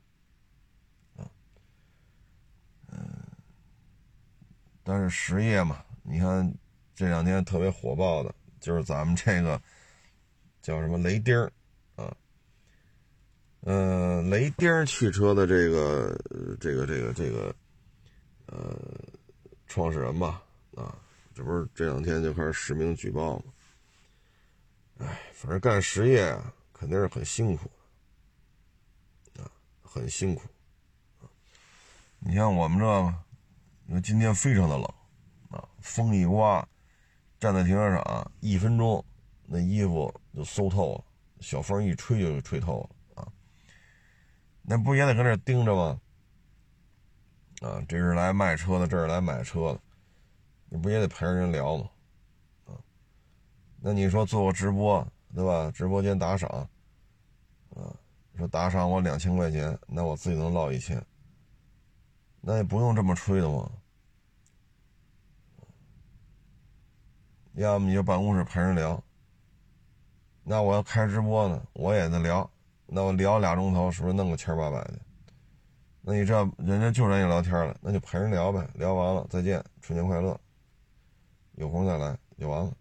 [1.15, 1.29] 啊，
[2.91, 2.99] 嗯，
[4.83, 6.53] 但是实业嘛，你看
[6.95, 9.61] 这两天特别火爆的，就是咱们这个
[10.61, 11.51] 叫什么雷丁儿
[11.95, 12.15] 啊，
[13.61, 16.17] 嗯，雷丁汽车的这个
[16.59, 17.55] 这个这个这个，
[18.47, 18.75] 呃。
[19.67, 20.43] 创始人吧，
[20.75, 20.93] 啊，
[21.33, 23.43] 这不是这两天就开始实名举报吗？
[25.01, 26.37] 哎，反正干实业，
[26.71, 27.71] 肯定是很辛苦，
[29.39, 29.49] 啊，
[29.81, 30.43] 很辛苦，
[32.19, 33.13] 你像我们这，
[33.85, 34.85] 你看今天非常的冷，
[35.49, 36.67] 啊，风一刮，
[37.39, 39.03] 站在停车场一分钟，
[39.47, 41.03] 那衣服就馊透了，
[41.39, 43.27] 小风一吹就吹透了，啊，
[44.61, 45.99] 那不也得搁那盯着吗？
[47.61, 49.81] 啊，这是来卖车的，这是来买车的，
[50.69, 51.89] 你不也得陪着人聊吗？
[53.83, 55.71] 那你说做个直播，对吧？
[55.73, 56.47] 直播间打赏，
[57.75, 57.89] 啊，
[58.37, 61.03] 说打赏我两千块钱，那我自己能捞一千，
[62.41, 63.71] 那也不用这么吹的嘛。
[67.53, 69.03] 要么你就办公室陪人聊，
[70.43, 72.47] 那我要开直播呢，我也得聊，
[72.85, 74.99] 那我聊俩钟头，是不是弄个千八百的？
[76.01, 80.39] 那你这人家就愿意聊天了，那就陪人聊呗，聊完了再见，春节快乐，
[81.55, 82.71] 有空再来就完了。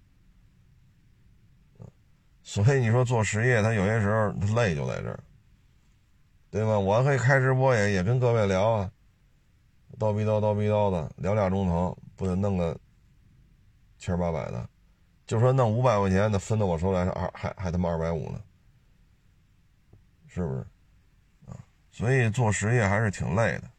[2.51, 5.21] 所以你说做实业，他有些时候累就在这儿，
[6.51, 6.77] 对吧？
[6.77, 8.91] 我可以开直播也也跟各位聊啊，
[10.01, 12.77] 叨逼叨叨逼叨的聊俩钟头，不得弄个
[14.01, 14.69] 千八百的，
[15.29, 18.43] 就说弄五百块钱，那分到我手里还还还他妈二百五呢，
[20.27, 20.67] 是不是？
[21.47, 21.55] 啊
[21.93, 23.71] 所以做实业还是挺累的，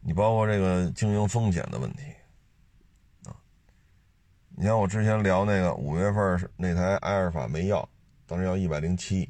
[0.00, 2.13] 你包括这个经营风险的问题，
[4.56, 7.86] 你像我之前聊那个五月份那台埃尔法没要，
[8.24, 9.28] 当时要一百零七，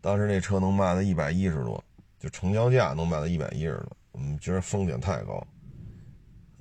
[0.00, 1.82] 当时那车能卖到一百一十多，
[2.18, 5.46] 就成交价能卖到一百一十多，我们觉得风险太高，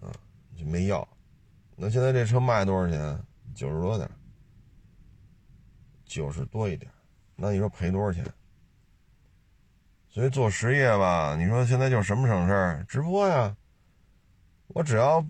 [0.02, 0.12] 啊，
[0.58, 1.08] 就没要。
[1.78, 3.18] 那现在这车卖多少钱？
[3.56, 4.10] 九十多点，
[6.06, 6.92] 九十多一点，
[7.36, 8.26] 那你说赔多少钱？
[10.10, 12.86] 所以做实业吧，你说现在就什么省事儿？
[12.90, 13.56] 直播呀，
[14.68, 15.26] 我只要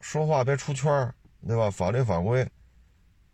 [0.00, 1.14] 说话别出圈儿，
[1.46, 1.70] 对吧？
[1.70, 2.46] 法律法规、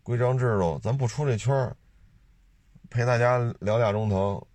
[0.03, 1.75] 规章制度，咱不出这圈儿，
[2.89, 4.47] 陪大家聊俩钟头，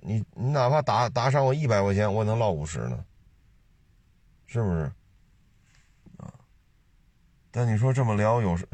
[0.00, 3.04] 你你哪怕打打赏我一百块钱，我也能捞五十呢，
[4.46, 4.92] 是不是？
[6.18, 6.32] 啊？
[7.50, 8.68] 但你说这么聊有时，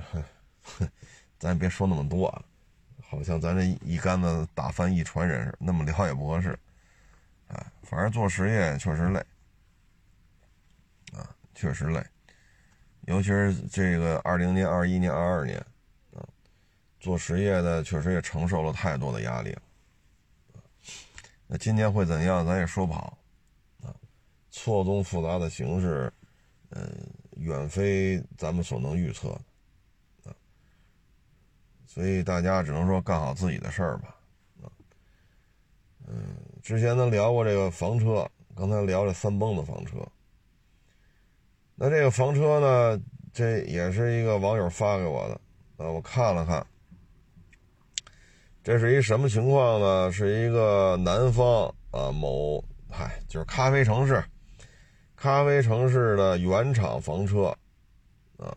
[1.38, 2.44] 咱别说那么多，
[3.02, 6.58] 好像咱这一竿子打翻一船人似的，那么聊也不合适。
[7.46, 9.20] 啊，反正做实业确实累，
[11.12, 12.04] 啊，确实累，
[13.07, 15.59] 尤其是这个二零年、二一年、二二年，
[16.14, 16.27] 啊，
[17.01, 19.62] 做实业的确实也承受了太多的压力了。
[21.47, 23.19] 那今年会怎样，咱也说不好，
[23.83, 23.95] 啊，
[24.51, 26.12] 错综复杂的形势，
[26.71, 26.90] 嗯，
[27.37, 29.29] 远非咱们所能预测，
[30.25, 30.33] 啊，
[31.87, 34.17] 所以大家只能说干好自己的事儿吧，
[34.62, 34.67] 啊，
[36.09, 36.37] 嗯。
[36.62, 39.99] 之前咱聊过这个房车，刚才聊这三蹦子房车。
[41.76, 43.00] 那这个房车呢，
[43.32, 45.34] 这也是一个网友发给我的
[45.84, 46.64] 啊，我看了看，
[48.62, 50.12] 这是一什么情况呢？
[50.12, 54.22] 是一个南方啊某嗨，就是咖啡城市，
[55.16, 57.46] 咖啡城市的原厂房车
[58.37, 58.56] 啊，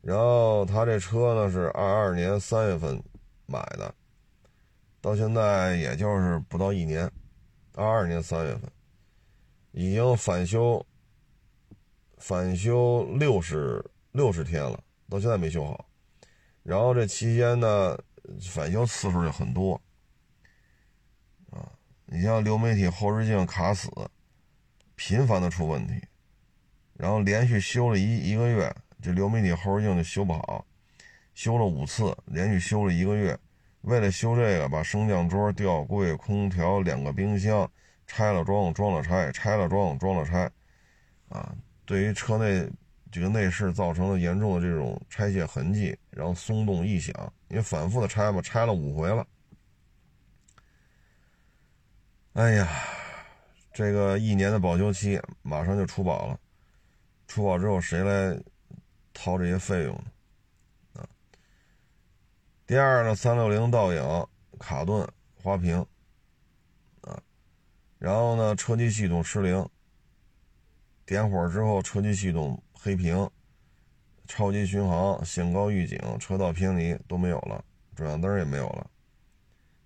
[0.00, 3.00] 然后他这车呢是二二年三月份
[3.46, 3.94] 买的，
[5.00, 7.08] 到现在也就是不到一年，
[7.76, 8.62] 二二年三月份。
[9.74, 10.84] 已经返修，
[12.22, 14.80] 返修六十六十天了，
[15.10, 15.84] 到现在没修好。
[16.62, 17.98] 然后这期间呢，
[18.48, 19.74] 返修次数就很多。
[21.50, 21.68] 啊，
[22.06, 23.90] 你像流媒体后视镜卡死，
[24.94, 26.00] 频繁的出问题，
[26.94, 30.64] 然后连续修了一一个月，这流媒体后视镜就修不好，
[31.34, 33.36] 修了五次，连续修了一个月。
[33.80, 37.68] 为了修这个，把升降桌、吊柜、空调、两个冰箱。
[38.06, 40.50] 拆了装，装了拆，拆了装，装了拆，
[41.30, 41.54] 啊，
[41.92, 42.66] 对于车内
[43.10, 47.14] 这个内饰造成了严重的这种拆卸痕迹，然后松动异响，
[47.48, 49.26] 因为反复的拆嘛，拆了五回了。
[52.32, 52.66] 哎呀，
[53.74, 56.40] 这个一年的保修期马上就出保了，
[57.28, 58.42] 出保之后谁来
[59.12, 59.92] 掏这些费用
[60.94, 61.02] 呢？
[61.02, 61.04] 啊，
[62.66, 64.26] 第二呢，三六零倒影
[64.58, 65.06] 卡顿
[65.42, 65.84] 花屏。
[67.98, 69.68] 然后呢，车机系统失灵，
[71.04, 73.28] 点火之后车机系统黑屏，
[74.26, 78.88] 超级巡航、限高预警、车道偏离都没有了，转向灯也没有了，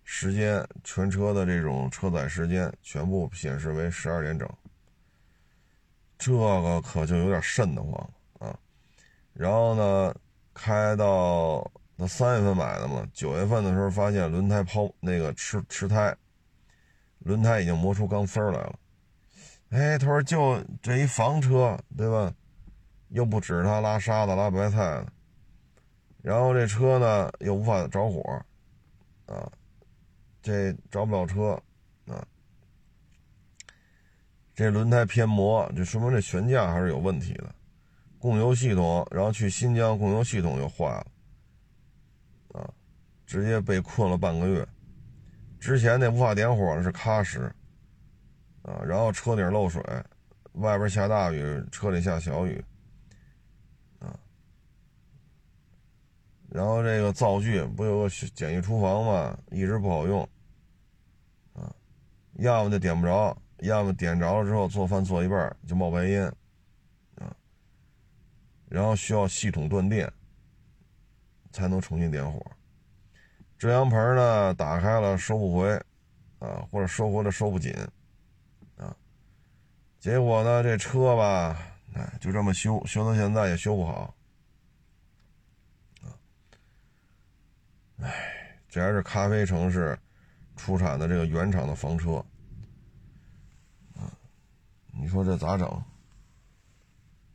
[0.04, 4.48] 时间全车的这种车载时间全部显示为十二点整，
[6.18, 8.58] 这个可就有点瘆得慌啊。
[9.32, 10.14] 然后呢，
[10.54, 16.16] 开到那三月份买的嘛，九月份的时候发现轮胎抛那个吃吃胎。
[17.20, 18.78] 轮胎已经磨出钢丝来了，
[19.70, 22.32] 哎，他说就这一房车，对吧？
[23.08, 25.06] 又不指他拉沙子、拉白菜的，
[26.22, 28.20] 然后这车呢又无法着火，
[29.26, 29.50] 啊，
[30.42, 31.60] 这着不了车，
[32.06, 32.26] 啊，
[34.54, 37.54] 这轮胎偏磨，这说明这悬架还是有问题的，
[38.18, 41.06] 供油系统，然后去新疆供油系统又坏了，
[42.60, 42.70] 啊，
[43.24, 44.66] 直接被困了半个月。
[45.60, 47.54] 之前那无法点火的是喀什，
[48.66, 49.80] 啊，然后车顶漏水，
[50.54, 52.60] 外边下大雨，车里下小雨，
[54.00, 54.18] 啊，
[56.48, 59.38] 然后这个灶具不有个简易厨房吗？
[59.52, 60.28] 一直不好用，
[61.52, 61.72] 啊，
[62.38, 66.26] 要么就点不着，要么点着了之后做饭做一半就冒白烟，
[67.14, 67.32] 啊，
[68.68, 70.12] 然后需要系统断电
[71.52, 72.44] 才能重新点火。
[73.56, 75.70] 遮阳棚呢，打开了收不回，
[76.40, 77.72] 啊，或者收回了收不紧，
[80.06, 81.58] 结果呢，这车吧，
[81.94, 84.14] 哎，就这么修，修到现在也修不好，
[88.00, 89.98] 哎，这还是咖啡城市
[90.56, 92.24] 出产的这个原厂的房车，
[94.92, 95.82] 你说这咋整？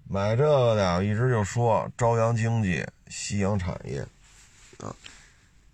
[0.05, 3.99] 买这个的一直就说朝阳经济、夕阳产业，
[4.79, 4.95] 啊。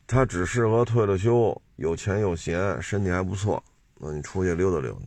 [0.07, 3.63] 它只适合退了休、有钱有闲、身体还不错，
[3.99, 5.05] 那你出去溜达溜达，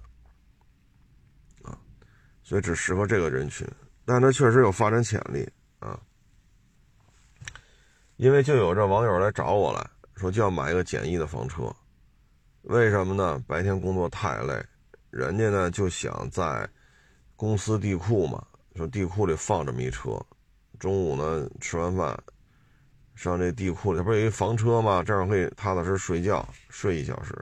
[2.51, 3.65] 所以只适合这个人群。
[4.05, 5.97] 但它确实有发展潜力啊，
[8.17, 11.73] 因为就有这网友来找我来说，就要买一个简易的房车。
[12.63, 13.41] 为什么呢？
[13.47, 14.61] 白天工作太累，
[15.11, 16.69] 人家呢就想在
[17.37, 20.21] 公司地库嘛，说地库里放这么一车，
[20.77, 22.21] 中午呢吃完饭。
[23.15, 25.05] 上这地库里，不是有一房车吗？
[25.05, 27.33] 这样可以踏踏实实睡觉，睡一小时，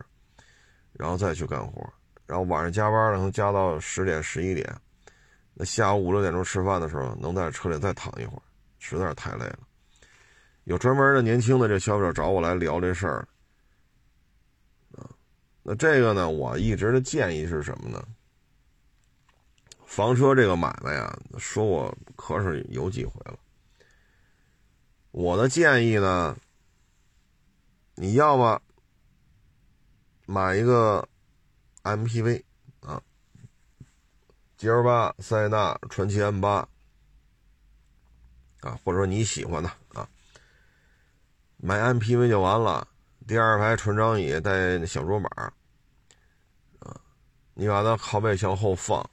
[0.93, 1.91] 然后再去干活。
[2.27, 4.71] 然后晚上加班了，能加到十点、十一点。
[5.61, 8.43] 那下午五六点钟吃饭的时候，能在车里再躺一会儿，
[8.79, 9.59] 实在是太累了。
[10.63, 13.27] 有专门的年轻的这消费者找我来聊这事儿。
[14.97, 15.11] 啊，
[15.65, 18.01] 那这个呢，我一直的建议是什么呢？
[19.85, 23.37] 房车这个买卖呀，说我可是有几回了。
[25.11, 26.37] 我的建议呢，
[27.97, 28.63] 你要么
[30.25, 31.09] 买一个
[31.83, 32.45] MPV
[34.59, 36.69] ，G L 八、塞纳、传奇 M 八
[38.61, 40.07] 啊，或者说你喜欢的啊，
[41.57, 42.87] 买 MPV 就完了。
[43.27, 45.31] 第二排纯张椅带小桌板
[46.81, 47.01] 啊，
[47.55, 49.09] 你把它靠背向后放，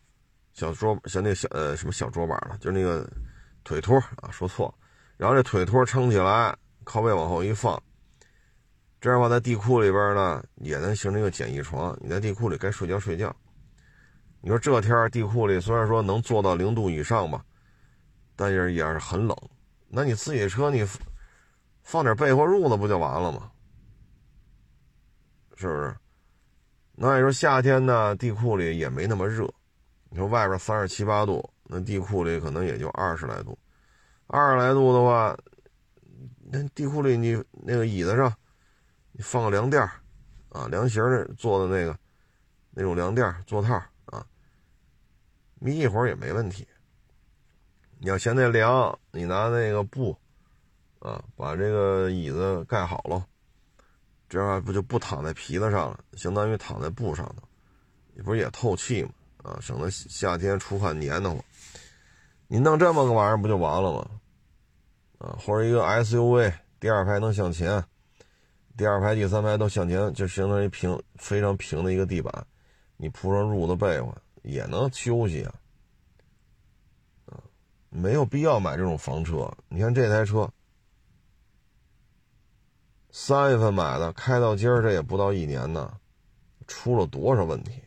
[0.53, 3.07] 小桌像那小呃什么小桌板了，就是那个
[3.63, 4.73] 腿托啊，说错。
[5.17, 7.81] 然后这腿托撑起来，靠背往后一放，
[8.99, 11.95] 这样的话在地库里边呢也能形成一个简易床。
[12.01, 13.35] 你在地库里该睡觉睡觉。
[14.45, 17.43] 你说这天地库里虽然说能做到零度以上吧，
[18.35, 19.35] 但是也是很冷。
[19.87, 20.85] 那你自己车你
[21.81, 23.49] 放点被或褥子不就完了吗？
[25.55, 25.95] 是不是？
[26.93, 29.51] 那你说夏天呢，地库里也没那么热。
[30.11, 33.57] 你说外边三十七八度，那地库里可能也就二十来度。
[34.27, 35.35] 二十来度的话，
[36.51, 38.31] 那地库里你那个椅子上，
[39.11, 39.81] 你放个凉垫
[40.49, 41.97] 啊，凉席儿做的那个
[42.69, 43.81] 那种凉垫座套，
[45.59, 46.67] 眯一会儿也没问题。
[47.99, 50.17] 你要嫌那凉，你拿那个布
[50.99, 53.25] 啊，把这个椅子盖好了。
[54.27, 57.47] 这样不就不躺在皮子上了，相当于躺在布上头，
[58.13, 59.09] 你不是也透气吗？
[59.43, 61.39] 啊，省得夏天出汗黏得慌。
[62.47, 64.09] 你弄这么个玩意儿不就完了吗？
[65.19, 67.83] 啊，或者一个 SUV，第二排能向前，
[68.75, 72.45] 第二排、第三排都向前，就相当于平非常平的一个地板，
[72.97, 75.53] 你铺上褥子被窝也能休息啊。
[77.89, 79.51] 没有必要买这种房车。
[79.69, 80.49] 你看这台车。
[83.17, 85.97] 三月份买的，开到今儿这也不到一年呢，
[86.67, 87.81] 出了多少问题？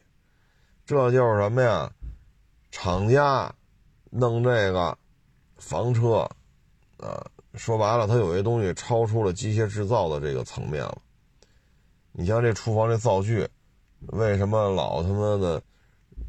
[0.86, 1.92] 这就是什么呀？
[2.70, 3.54] 厂家
[4.08, 4.96] 弄这个
[5.56, 6.26] 房车，
[6.96, 11.02] 啊，说白了，它有些东西超出了机械制造的这个层面了。
[12.12, 13.46] 你像这厨房这灶具，
[14.06, 15.62] 为什么老他妈的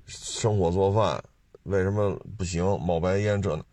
[0.09, 1.23] 生火做饭？
[1.63, 2.63] 为什么不行？
[2.81, 3.63] 冒白烟这呢，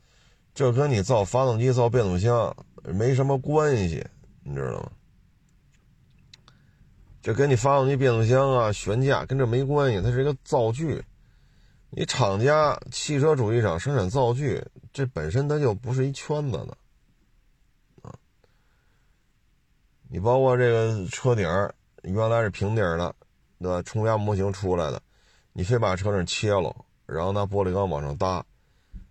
[0.55, 4.07] 这跟你造发动机、造变速箱没什么关系，
[4.45, 4.93] 你知道吗？
[7.23, 11.03] 这跟你发动机、变速箱啊、悬架跟这没关系，它是一个灶具。
[11.91, 14.63] 你厂家汽车主机厂生产灶具，
[14.93, 16.77] 这本身它就不是一圈子的
[18.03, 18.15] 啊。
[20.09, 21.49] 你包括这个车顶
[22.03, 23.15] 原来是平底的，
[23.59, 23.83] 对吧？
[23.83, 25.01] 冲压模型出来的，
[25.57, 26.77] 你非把车顶切了，
[27.07, 28.45] 然后拿玻璃钢往上搭，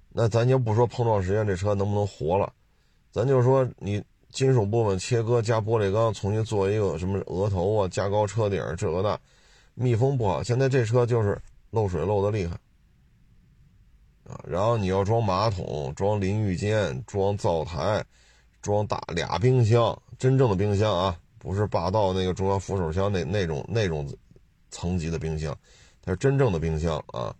[0.09, 2.53] 那咱就不说碰撞实验这车能不能活了，
[3.11, 4.03] 咱就说你。
[4.31, 9.17] 金属部分切割加玻璃钢，重新做一个什么额头啊，加高车顶这个那，
[9.75, 10.43] 密封不好。
[10.43, 12.57] 现在这车就是漏水漏的厉害
[14.27, 14.43] 啊！
[14.45, 18.03] 然后你要装马桶、装淋浴间、装灶台、
[18.61, 24.13] 装大俩冰箱，真正的冰箱啊，不是霸道那个中央扶手箱那那种那种
[24.69, 25.57] 层级的冰箱，
[26.05, 27.35] 它是真正的冰箱啊。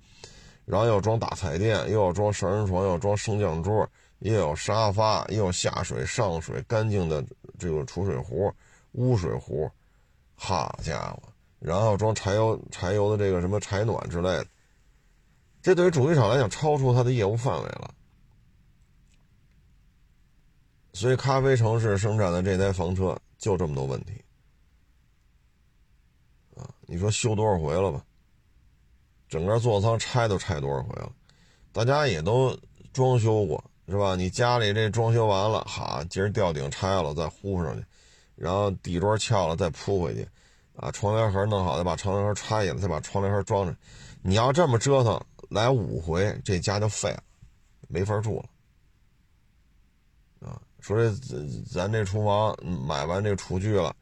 [0.66, 3.88] 然后要装大彩电，又要装双人床，又要装升降桌。
[4.20, 7.24] 又有沙发，又有下水、上水干净的
[7.59, 8.51] 这个储水壶、
[8.93, 9.70] 污水壶，
[10.36, 11.22] 好家伙！
[11.59, 14.47] 然后装柴油、柴油的这个什么柴暖之类的，
[15.61, 17.93] 这对于主机厂来讲超出它的业务范围了。
[20.93, 24.13] 所以，咖啡城市生产的这台房车就这么多问题
[26.55, 26.74] 啊！
[26.88, 28.03] 你说修多少回了吧？
[29.30, 31.11] 整个座舱拆都拆多少回了？
[31.71, 32.57] 大家也都
[32.93, 33.63] 装修过。
[33.88, 34.15] 是吧？
[34.15, 37.86] 你家里这装修完了，哈，今儿吊顶拆了再糊上去，
[38.36, 40.28] 然后底桌撬了再铺回去，
[40.76, 43.78] 啊，窗帘盒弄好再把窗帘盒拆下来，再把窗帘盒装上。
[44.23, 47.21] 你要这么折腾来五回，这家就废了，
[47.88, 48.45] 没法住了。
[50.49, 51.13] 啊，说这
[51.71, 52.57] 咱这厨房
[52.88, 53.95] 买完这厨具了，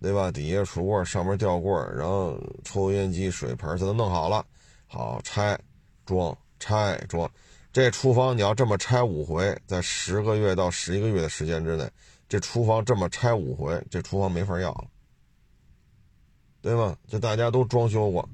[0.00, 0.30] 对吧？
[0.30, 4.44] 底下橱柜，上面吊柜，然后抽油烟机、水盆，这都弄好了，
[4.86, 5.58] 好拆
[6.04, 7.30] 装拆装。
[7.72, 11.88] 这厨房你要这么拆五回，在十个月到十一个月的时间之内，
[12.28, 14.84] 这厨房这么拆五回，这厨房没法要了，
[16.62, 16.96] 对吗？
[17.06, 18.28] 这大家都装修过，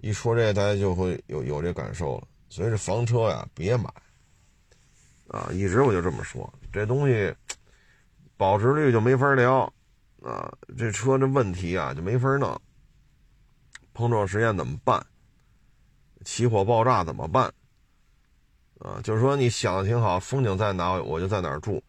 [0.00, 2.28] 一说这大家就会有有这感受了。
[2.48, 3.90] 所以这房车呀，别买
[5.28, 5.50] 啊！
[5.52, 7.34] 一直我就这么说，这东西
[8.36, 9.70] 保值率就没法聊
[10.26, 10.52] 啊。
[10.76, 12.60] 这车这问题啊就没法弄，
[13.94, 15.04] 碰撞实验怎么办？
[16.24, 17.52] 起火爆炸怎么办？
[18.80, 21.82] 啊，就是说你想的挺好，风景在哪我就在哪住，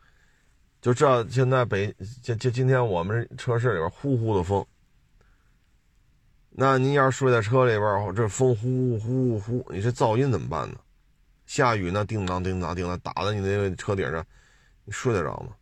[0.79, 4.65] 就这现在北就就今天我们车室里边呼呼的风，
[6.51, 10.79] 那您要是睡在车里边，这风呼呼呼，你这噪音怎么办呢？
[11.45, 14.25] 下雨呢，叮当叮当叮当打在你那个车顶上，
[14.85, 15.56] 你睡得着吗？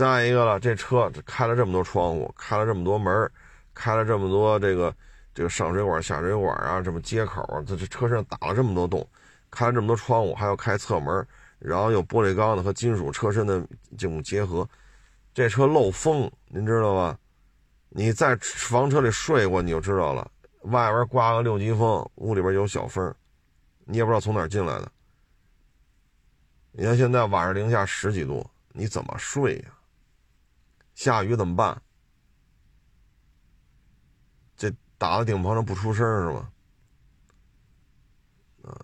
[0.00, 3.30] 再一个了，这车开了这么多窗户，开了这么多门，
[3.74, 4.94] 开了这么多这个
[5.34, 9.06] 这个上水管下水管啊，这么接口，这这车上打了这么多洞。
[9.50, 11.26] 开了这么多窗户，还要开侧门，
[11.58, 13.60] 然后有玻璃钢的和金属车身的
[13.98, 14.66] 这种结合，
[15.34, 17.18] 这车漏风，您知道吧？
[17.90, 20.30] 你在房车里睡过，你就知道了。
[20.62, 23.14] 外边刮个六级风，屋里边有小风，
[23.84, 24.90] 你也不知道从哪儿进来的。
[26.72, 29.64] 你看现在晚上零下十几度，你怎么睡呀？
[31.00, 31.80] 下雨怎么办？
[34.54, 36.52] 这打在顶棚上不出声是吗？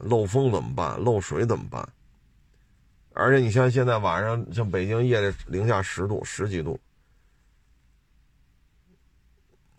[0.01, 0.99] 漏风怎么办？
[0.99, 1.87] 漏水怎么办？
[3.12, 6.81] 而且你像现在晚上，像北京夜里零下十度、十几度，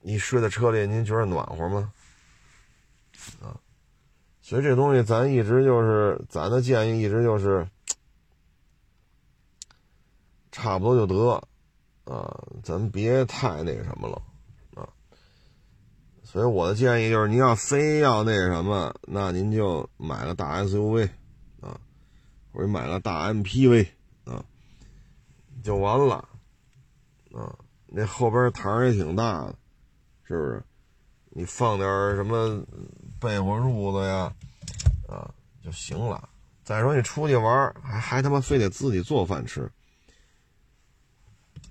[0.01, 1.91] 你睡在车里，您觉得暖和吗？
[3.41, 3.57] 啊，
[4.43, 7.67] 所以这东西咱一直就是，咱的建议一直就是，
[10.51, 11.41] 差不多就得，
[12.09, 14.21] 啊，咱别太那什么了，
[14.75, 14.87] 啊，
[16.23, 21.09] 所以我的建议就是，您要非要那什么，那您就买个大 SUV
[21.61, 21.79] 啊。
[22.53, 23.87] 或者买个大 MPV
[24.25, 24.43] 啊，
[25.61, 26.15] 就完了
[27.31, 27.53] 啊！
[27.85, 29.55] 那后边台也挺大的，
[30.23, 30.63] 是不是？
[31.29, 32.65] 你放点什么
[33.19, 34.33] 被窝褥子呀，
[35.07, 35.29] 啊
[35.63, 36.27] 就行了。
[36.63, 39.71] 再说你出去玩，还还他妈非得自己做饭吃，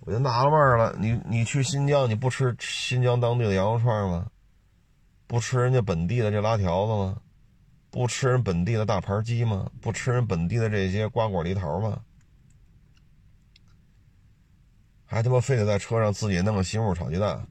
[0.07, 0.97] 我就纳了闷了。
[0.99, 4.31] 你你去新疆，你不吃新疆当地的羊肉串吗？
[5.27, 7.21] 不吃人家本地的这拉条子吗？
[7.91, 9.69] 不吃人本地的大盘鸡吗？
[9.81, 12.03] 不吃人本地的这些瓜果梨桃吗？
[15.05, 17.47] 还他妈非得在车上自己弄个西红柿炒鸡蛋、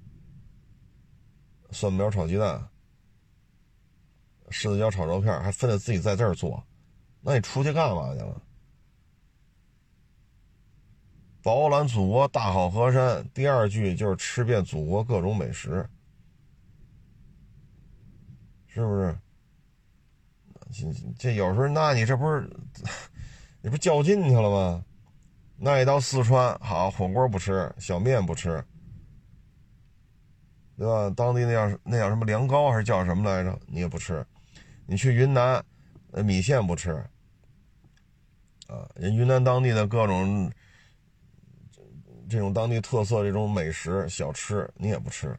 [1.72, 2.70] 蒜苗炒鸡蛋、
[4.50, 6.64] 柿子椒炒肉片，还非得自己在这儿做？
[7.20, 8.42] 那你出去干嘛去了？
[11.46, 15.88] 饱览祖国大好河山，第二句就是吃遍祖国各种美食，
[18.66, 19.16] 是不是？
[21.20, 22.50] 这有时候，那你这不是，
[23.62, 24.84] 你不较劲去了吗？
[25.56, 28.66] 那一到四川，好火锅不吃，小面不吃，
[30.76, 31.14] 对吧？
[31.16, 33.56] 当地那叫那叫什么凉糕还是叫什么来着？
[33.68, 34.26] 你也不吃。
[34.88, 35.64] 你去云南，
[36.24, 36.94] 米线不吃，
[38.66, 40.52] 啊，人云南当地的各种
[42.30, 45.38] 这种当地特色这种美食小吃你也不吃，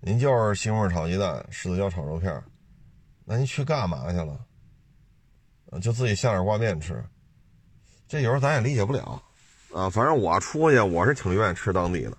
[0.00, 2.42] 您就是西红柿炒鸡蛋、柿子椒炒肉片，
[3.24, 4.38] 那您去干嘛去了？
[5.82, 7.04] 就自己下点挂面吃，
[8.08, 9.22] 这有时候咱也理解不了，
[9.74, 12.16] 啊，反正我出去我是挺愿意吃当地的，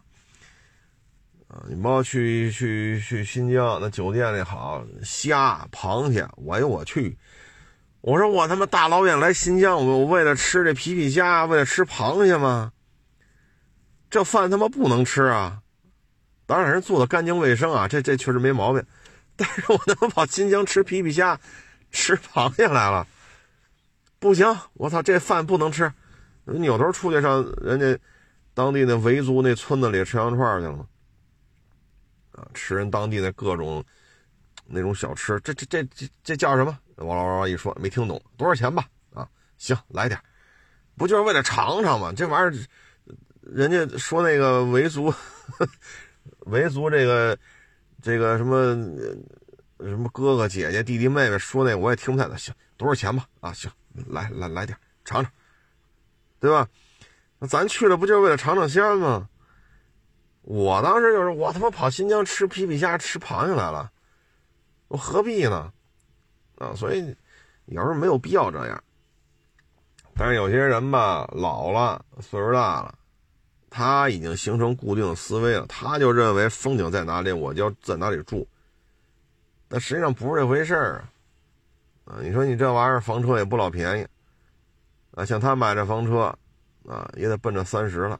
[1.48, 7.18] 啊，你包括去去去新疆那酒店里好虾螃蟹，我呦我去，
[8.02, 12.72] 我说我他妈大老远来新疆，我为了吃这皮皮虾，为了吃螃蟹吗？
[14.10, 15.62] 这饭他妈不能吃啊！
[16.46, 18.84] 当然人做的干净卫生啊，这这确实没毛病，
[19.36, 21.40] 但是我他妈跑新疆吃皮皮虾，
[21.92, 23.06] 吃螃蟹来了。
[24.18, 25.92] 不行，我操，这饭不能吃。
[26.46, 27.98] 扭头出去上人家
[28.56, 30.88] 当地那维族那村子里吃羊肉串去了？
[32.32, 33.84] 啊，吃人当地的各种
[34.66, 36.76] 那种小吃，这这这这这叫什么？
[36.98, 38.86] 哇哇哇一说没听懂，多少钱吧？
[39.14, 40.20] 啊，行，来点，
[40.98, 42.12] 不就是为了尝尝吗？
[42.12, 42.54] 这玩意儿，
[43.52, 45.14] 人家说那个维族，
[46.48, 47.38] 维族这个
[48.02, 48.74] 这个什么
[49.80, 52.38] 什么哥哥姐姐弟弟妹妹说那我也听不太懂。
[52.38, 53.26] 行，多少钱吧？
[53.40, 53.72] 啊，行。
[54.08, 55.32] 来来来点尝尝，
[56.40, 56.70] 对吧？
[57.40, 59.28] 那咱去了不就是为了尝尝鲜吗？
[60.44, 63.92] 我当时就是我他妈跑新疆吃皮皮虾、吃螃蟹来了，
[64.88, 65.74] 我何必呢？
[66.60, 67.16] 啊，所以
[67.66, 68.84] 有时候没有必要这样。
[70.16, 72.99] 但是有些人吧，老了，岁数大了，
[73.70, 78.48] 他已经形成固定的思维了，他就认为风景在哪里，我就在哪里住。
[79.68, 81.10] 但实际上不是这回事儿啊。
[82.06, 84.08] 啊，你说你这玩意儿房车也不老便宜，
[85.12, 86.36] 啊，像他买这房车，
[86.88, 88.20] 啊，也得奔着三十了。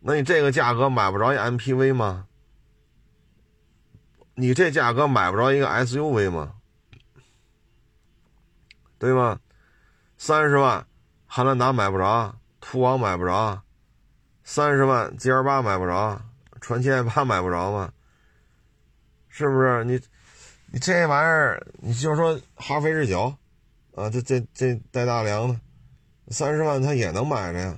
[0.00, 2.26] 那你这个价格买不着一 MPV 吗？
[4.34, 6.54] 你这价格买不着一个 SUV 吗？
[8.96, 9.40] 对吗？
[10.16, 10.86] 三十万，
[11.26, 13.60] 汉兰达买不着，途昂买不着，
[14.50, 16.18] 三十万 G L 八买不着，
[16.62, 17.92] 传奇 i 八买不着吗？
[19.28, 20.00] 是不是你？
[20.72, 23.24] 你这玩意儿，你就说哈弗 H 九，
[23.94, 25.60] 啊，这这这带大梁的，
[26.28, 27.76] 三十万他也能买着呀，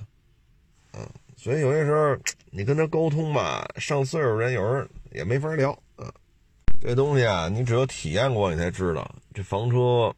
[0.93, 2.17] 啊，所以有些时候
[2.51, 6.09] 你跟他沟通吧，上岁数人有时候也没法聊，啊，
[6.79, 10.15] 这东西啊，你只有体验过你才知道，这房车，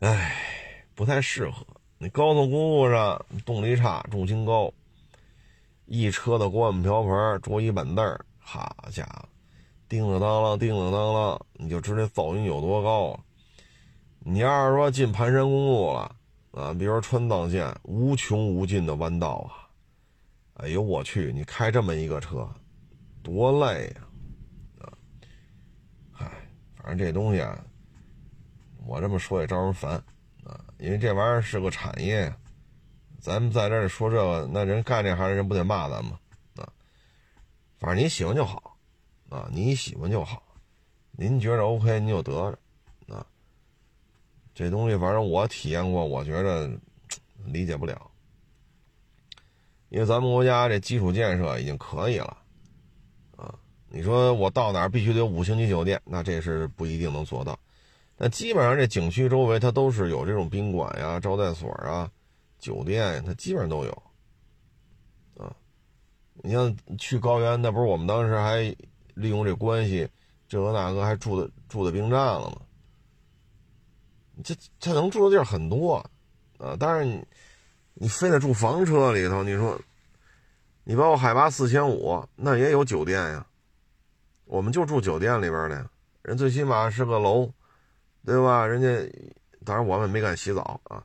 [0.00, 0.36] 唉，
[0.94, 1.66] 不太适合。
[2.10, 4.72] 高速公路上动力差，重心高，
[5.86, 9.28] 一车的锅碗瓢盆、桌椅板凳，好家伙！
[9.88, 13.20] 叮了当啷，叮了当啷，你就知道噪音有多高啊！
[14.20, 16.16] 你要是说进盘山公路了
[16.52, 19.68] 啊，比如说川藏线，无穷无尽的弯道啊，
[20.54, 22.48] 哎呦我去，你开这么一个车，
[23.22, 24.00] 多累呀！
[24.80, 24.92] 啊，
[26.10, 26.30] 嗨，
[26.76, 27.62] 反正这东西啊，
[28.86, 30.02] 我这么说也招人烦，
[30.84, 32.30] 因为这玩意儿是个产业，
[33.18, 36.18] 咱们在这儿说这个，那人干这行的人不得骂咱吗？
[36.56, 36.68] 啊，
[37.78, 38.76] 反正你喜欢就好。
[39.30, 40.42] 啊，你喜欢就好，
[41.12, 42.32] 您觉着 OK，您就得
[43.08, 43.26] 着，啊，
[44.54, 46.70] 这东西反正我体验过，我觉着
[47.46, 48.10] 理解不了。
[49.88, 52.36] 因为咱们国家这基础建设已经可以了，
[53.36, 53.52] 啊，
[53.88, 57.58] 你说我到哪儿必须得五星级酒店，那这是不一定能做到。
[58.16, 62.10] 那基本上这景区周围它都是有这种宾馆呀、招待所啊、
[62.58, 64.02] 酒店，它基本上都有。
[65.36, 65.54] 啊，
[66.42, 68.62] 你像去高原，那不是我们当时还
[69.14, 70.08] 利用这关系，
[70.48, 72.60] 这个那个还住的住的兵站了吗？
[74.42, 75.96] 这这能住的地儿很多，
[76.58, 77.24] 啊，但是你。
[77.96, 79.44] 你非得住房车里头？
[79.44, 79.80] 你说，
[80.82, 83.46] 你把我海拔四千五，那也有酒店呀。
[84.46, 85.88] 我们就住酒店里边的，
[86.22, 87.48] 人最起码是个楼，
[88.24, 88.66] 对吧？
[88.66, 88.88] 人家
[89.64, 91.04] 当然我们没敢洗澡啊，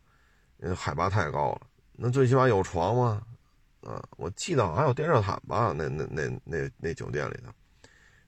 [0.57, 1.61] 因为海拔太高了。
[1.93, 3.21] 那最起码有床吗？
[3.81, 5.73] 啊，我记得好像有电热毯吧？
[5.75, 7.51] 那那那那那酒店里头，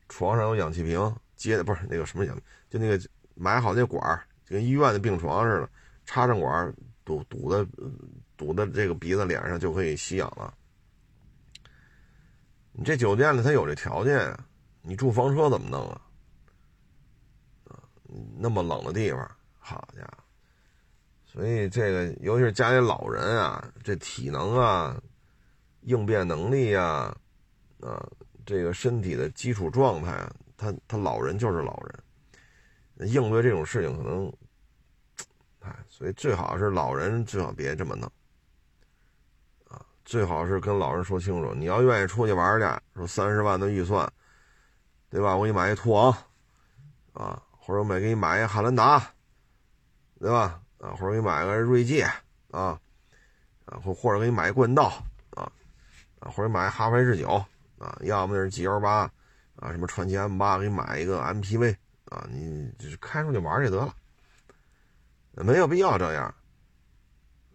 [0.09, 2.37] 床上有氧气瓶，接的不是那个什么氧，
[2.69, 2.99] 就那个
[3.35, 5.69] 买好那管儿就跟医院的病床似的，
[6.05, 6.73] 插上管儿
[7.03, 7.67] 堵堵的。
[8.37, 10.51] 堵在这个鼻子脸上就可以吸氧了。
[12.71, 14.45] 你这酒店里它有这条件啊，
[14.81, 16.01] 你住房车怎么弄啊？
[18.37, 20.23] 那么冷的地方，好家伙！
[21.25, 25.01] 所以这个尤其是家里老人啊，这体能啊、
[25.81, 27.15] 应变能力啊、
[27.81, 28.05] 啊
[28.45, 31.79] 这个身体的基础状态，他他老人就是老
[32.97, 34.33] 人，应对这种事情可能，
[35.61, 38.11] 哎，所以最好是老人最好别这么弄。
[39.69, 44.11] 啊最好是跟老人说清楚，你要愿意出去玩去，说三十万的预算，
[45.09, 45.37] 对吧？
[45.37, 46.11] 我给你买一途昂，
[47.13, 48.99] 啊，或者我买给你买一个汉兰达，
[50.19, 50.59] 对吧？
[50.79, 52.03] 啊，或者给你买个锐界，
[52.49, 52.79] 啊，
[53.65, 54.91] 啊，或或者给你买一冠道，
[55.35, 55.45] 啊，
[56.19, 57.45] 啊，或者买哈弗 H 九，
[57.77, 59.09] 啊，要么就是 G L 八，
[59.57, 63.95] 啊，什么传奇 M 八，给你买一个 M P V，啊，你就是开出去玩就得了，
[65.35, 66.25] 没有必要这样。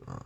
[0.07, 0.25] 啊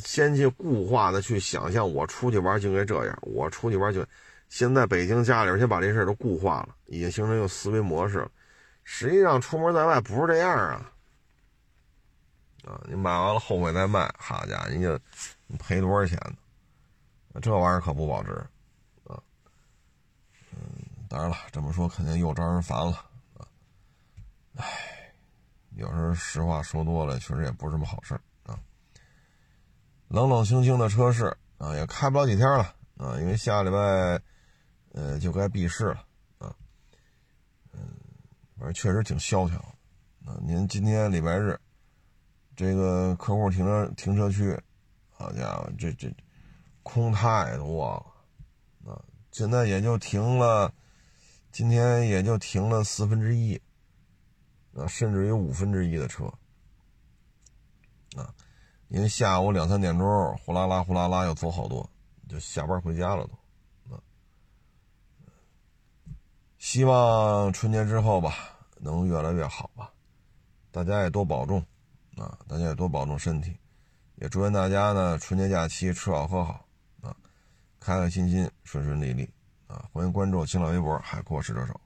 [0.00, 4.06] 先去固化的去想象，我出去玩就应该这样，我出去玩就，
[4.48, 8.30] 现在北京家里边先把这事都固化了，已经形成一个思维模式了。
[8.84, 10.92] 实际上出门在外不是这样啊，
[12.66, 14.98] 啊，你买完了后悔再卖，好家伙，你就
[15.58, 16.18] 赔多少钱
[17.32, 17.40] 呢？
[17.40, 18.32] 这玩意儿可不保值
[19.06, 19.16] 啊。
[20.52, 20.58] 嗯，
[21.08, 22.92] 当然了，这么说肯定又招人烦了
[23.38, 23.46] 啊。
[24.56, 24.66] 唉，
[25.76, 28.14] 有时候实话说多了，确实也不是什么好事
[28.44, 28.58] 啊。
[30.08, 34.20] 冷冷清清的车市啊，也开不了几天了啊，因为下礼拜，
[34.92, 36.04] 呃，就该闭市了。
[38.60, 39.58] 反正确实挺萧条
[40.26, 40.36] 啊。
[40.42, 41.58] 您今天礼拜日，
[42.54, 44.54] 这个客户停车停车区，
[45.08, 46.14] 好家伙，这这
[46.82, 47.88] 空太多
[48.84, 49.02] 了啊！
[49.32, 50.70] 现在也就停了，
[51.50, 53.58] 今天也就停了四分之一
[54.74, 56.26] 啊，甚至于五分之一的车
[58.14, 58.34] 啊。
[58.88, 61.88] 因为下午两三点钟，呼啦啦呼啦啦又走好多，
[62.28, 63.94] 就下班回家了都。
[63.94, 64.02] 啊，
[66.60, 68.34] 希望春节之后吧，
[68.76, 69.90] 能越来越好吧。
[70.70, 71.58] 大家也多保重
[72.18, 73.56] 啊，大家也多保重身体，
[74.16, 76.62] 也祝愿大家呢春节假期吃好喝好
[77.00, 77.16] 啊，
[77.80, 79.28] 开开心心，顺顺利利
[79.68, 79.88] 啊。
[79.90, 81.80] 欢迎关注新浪微博海阔试车手。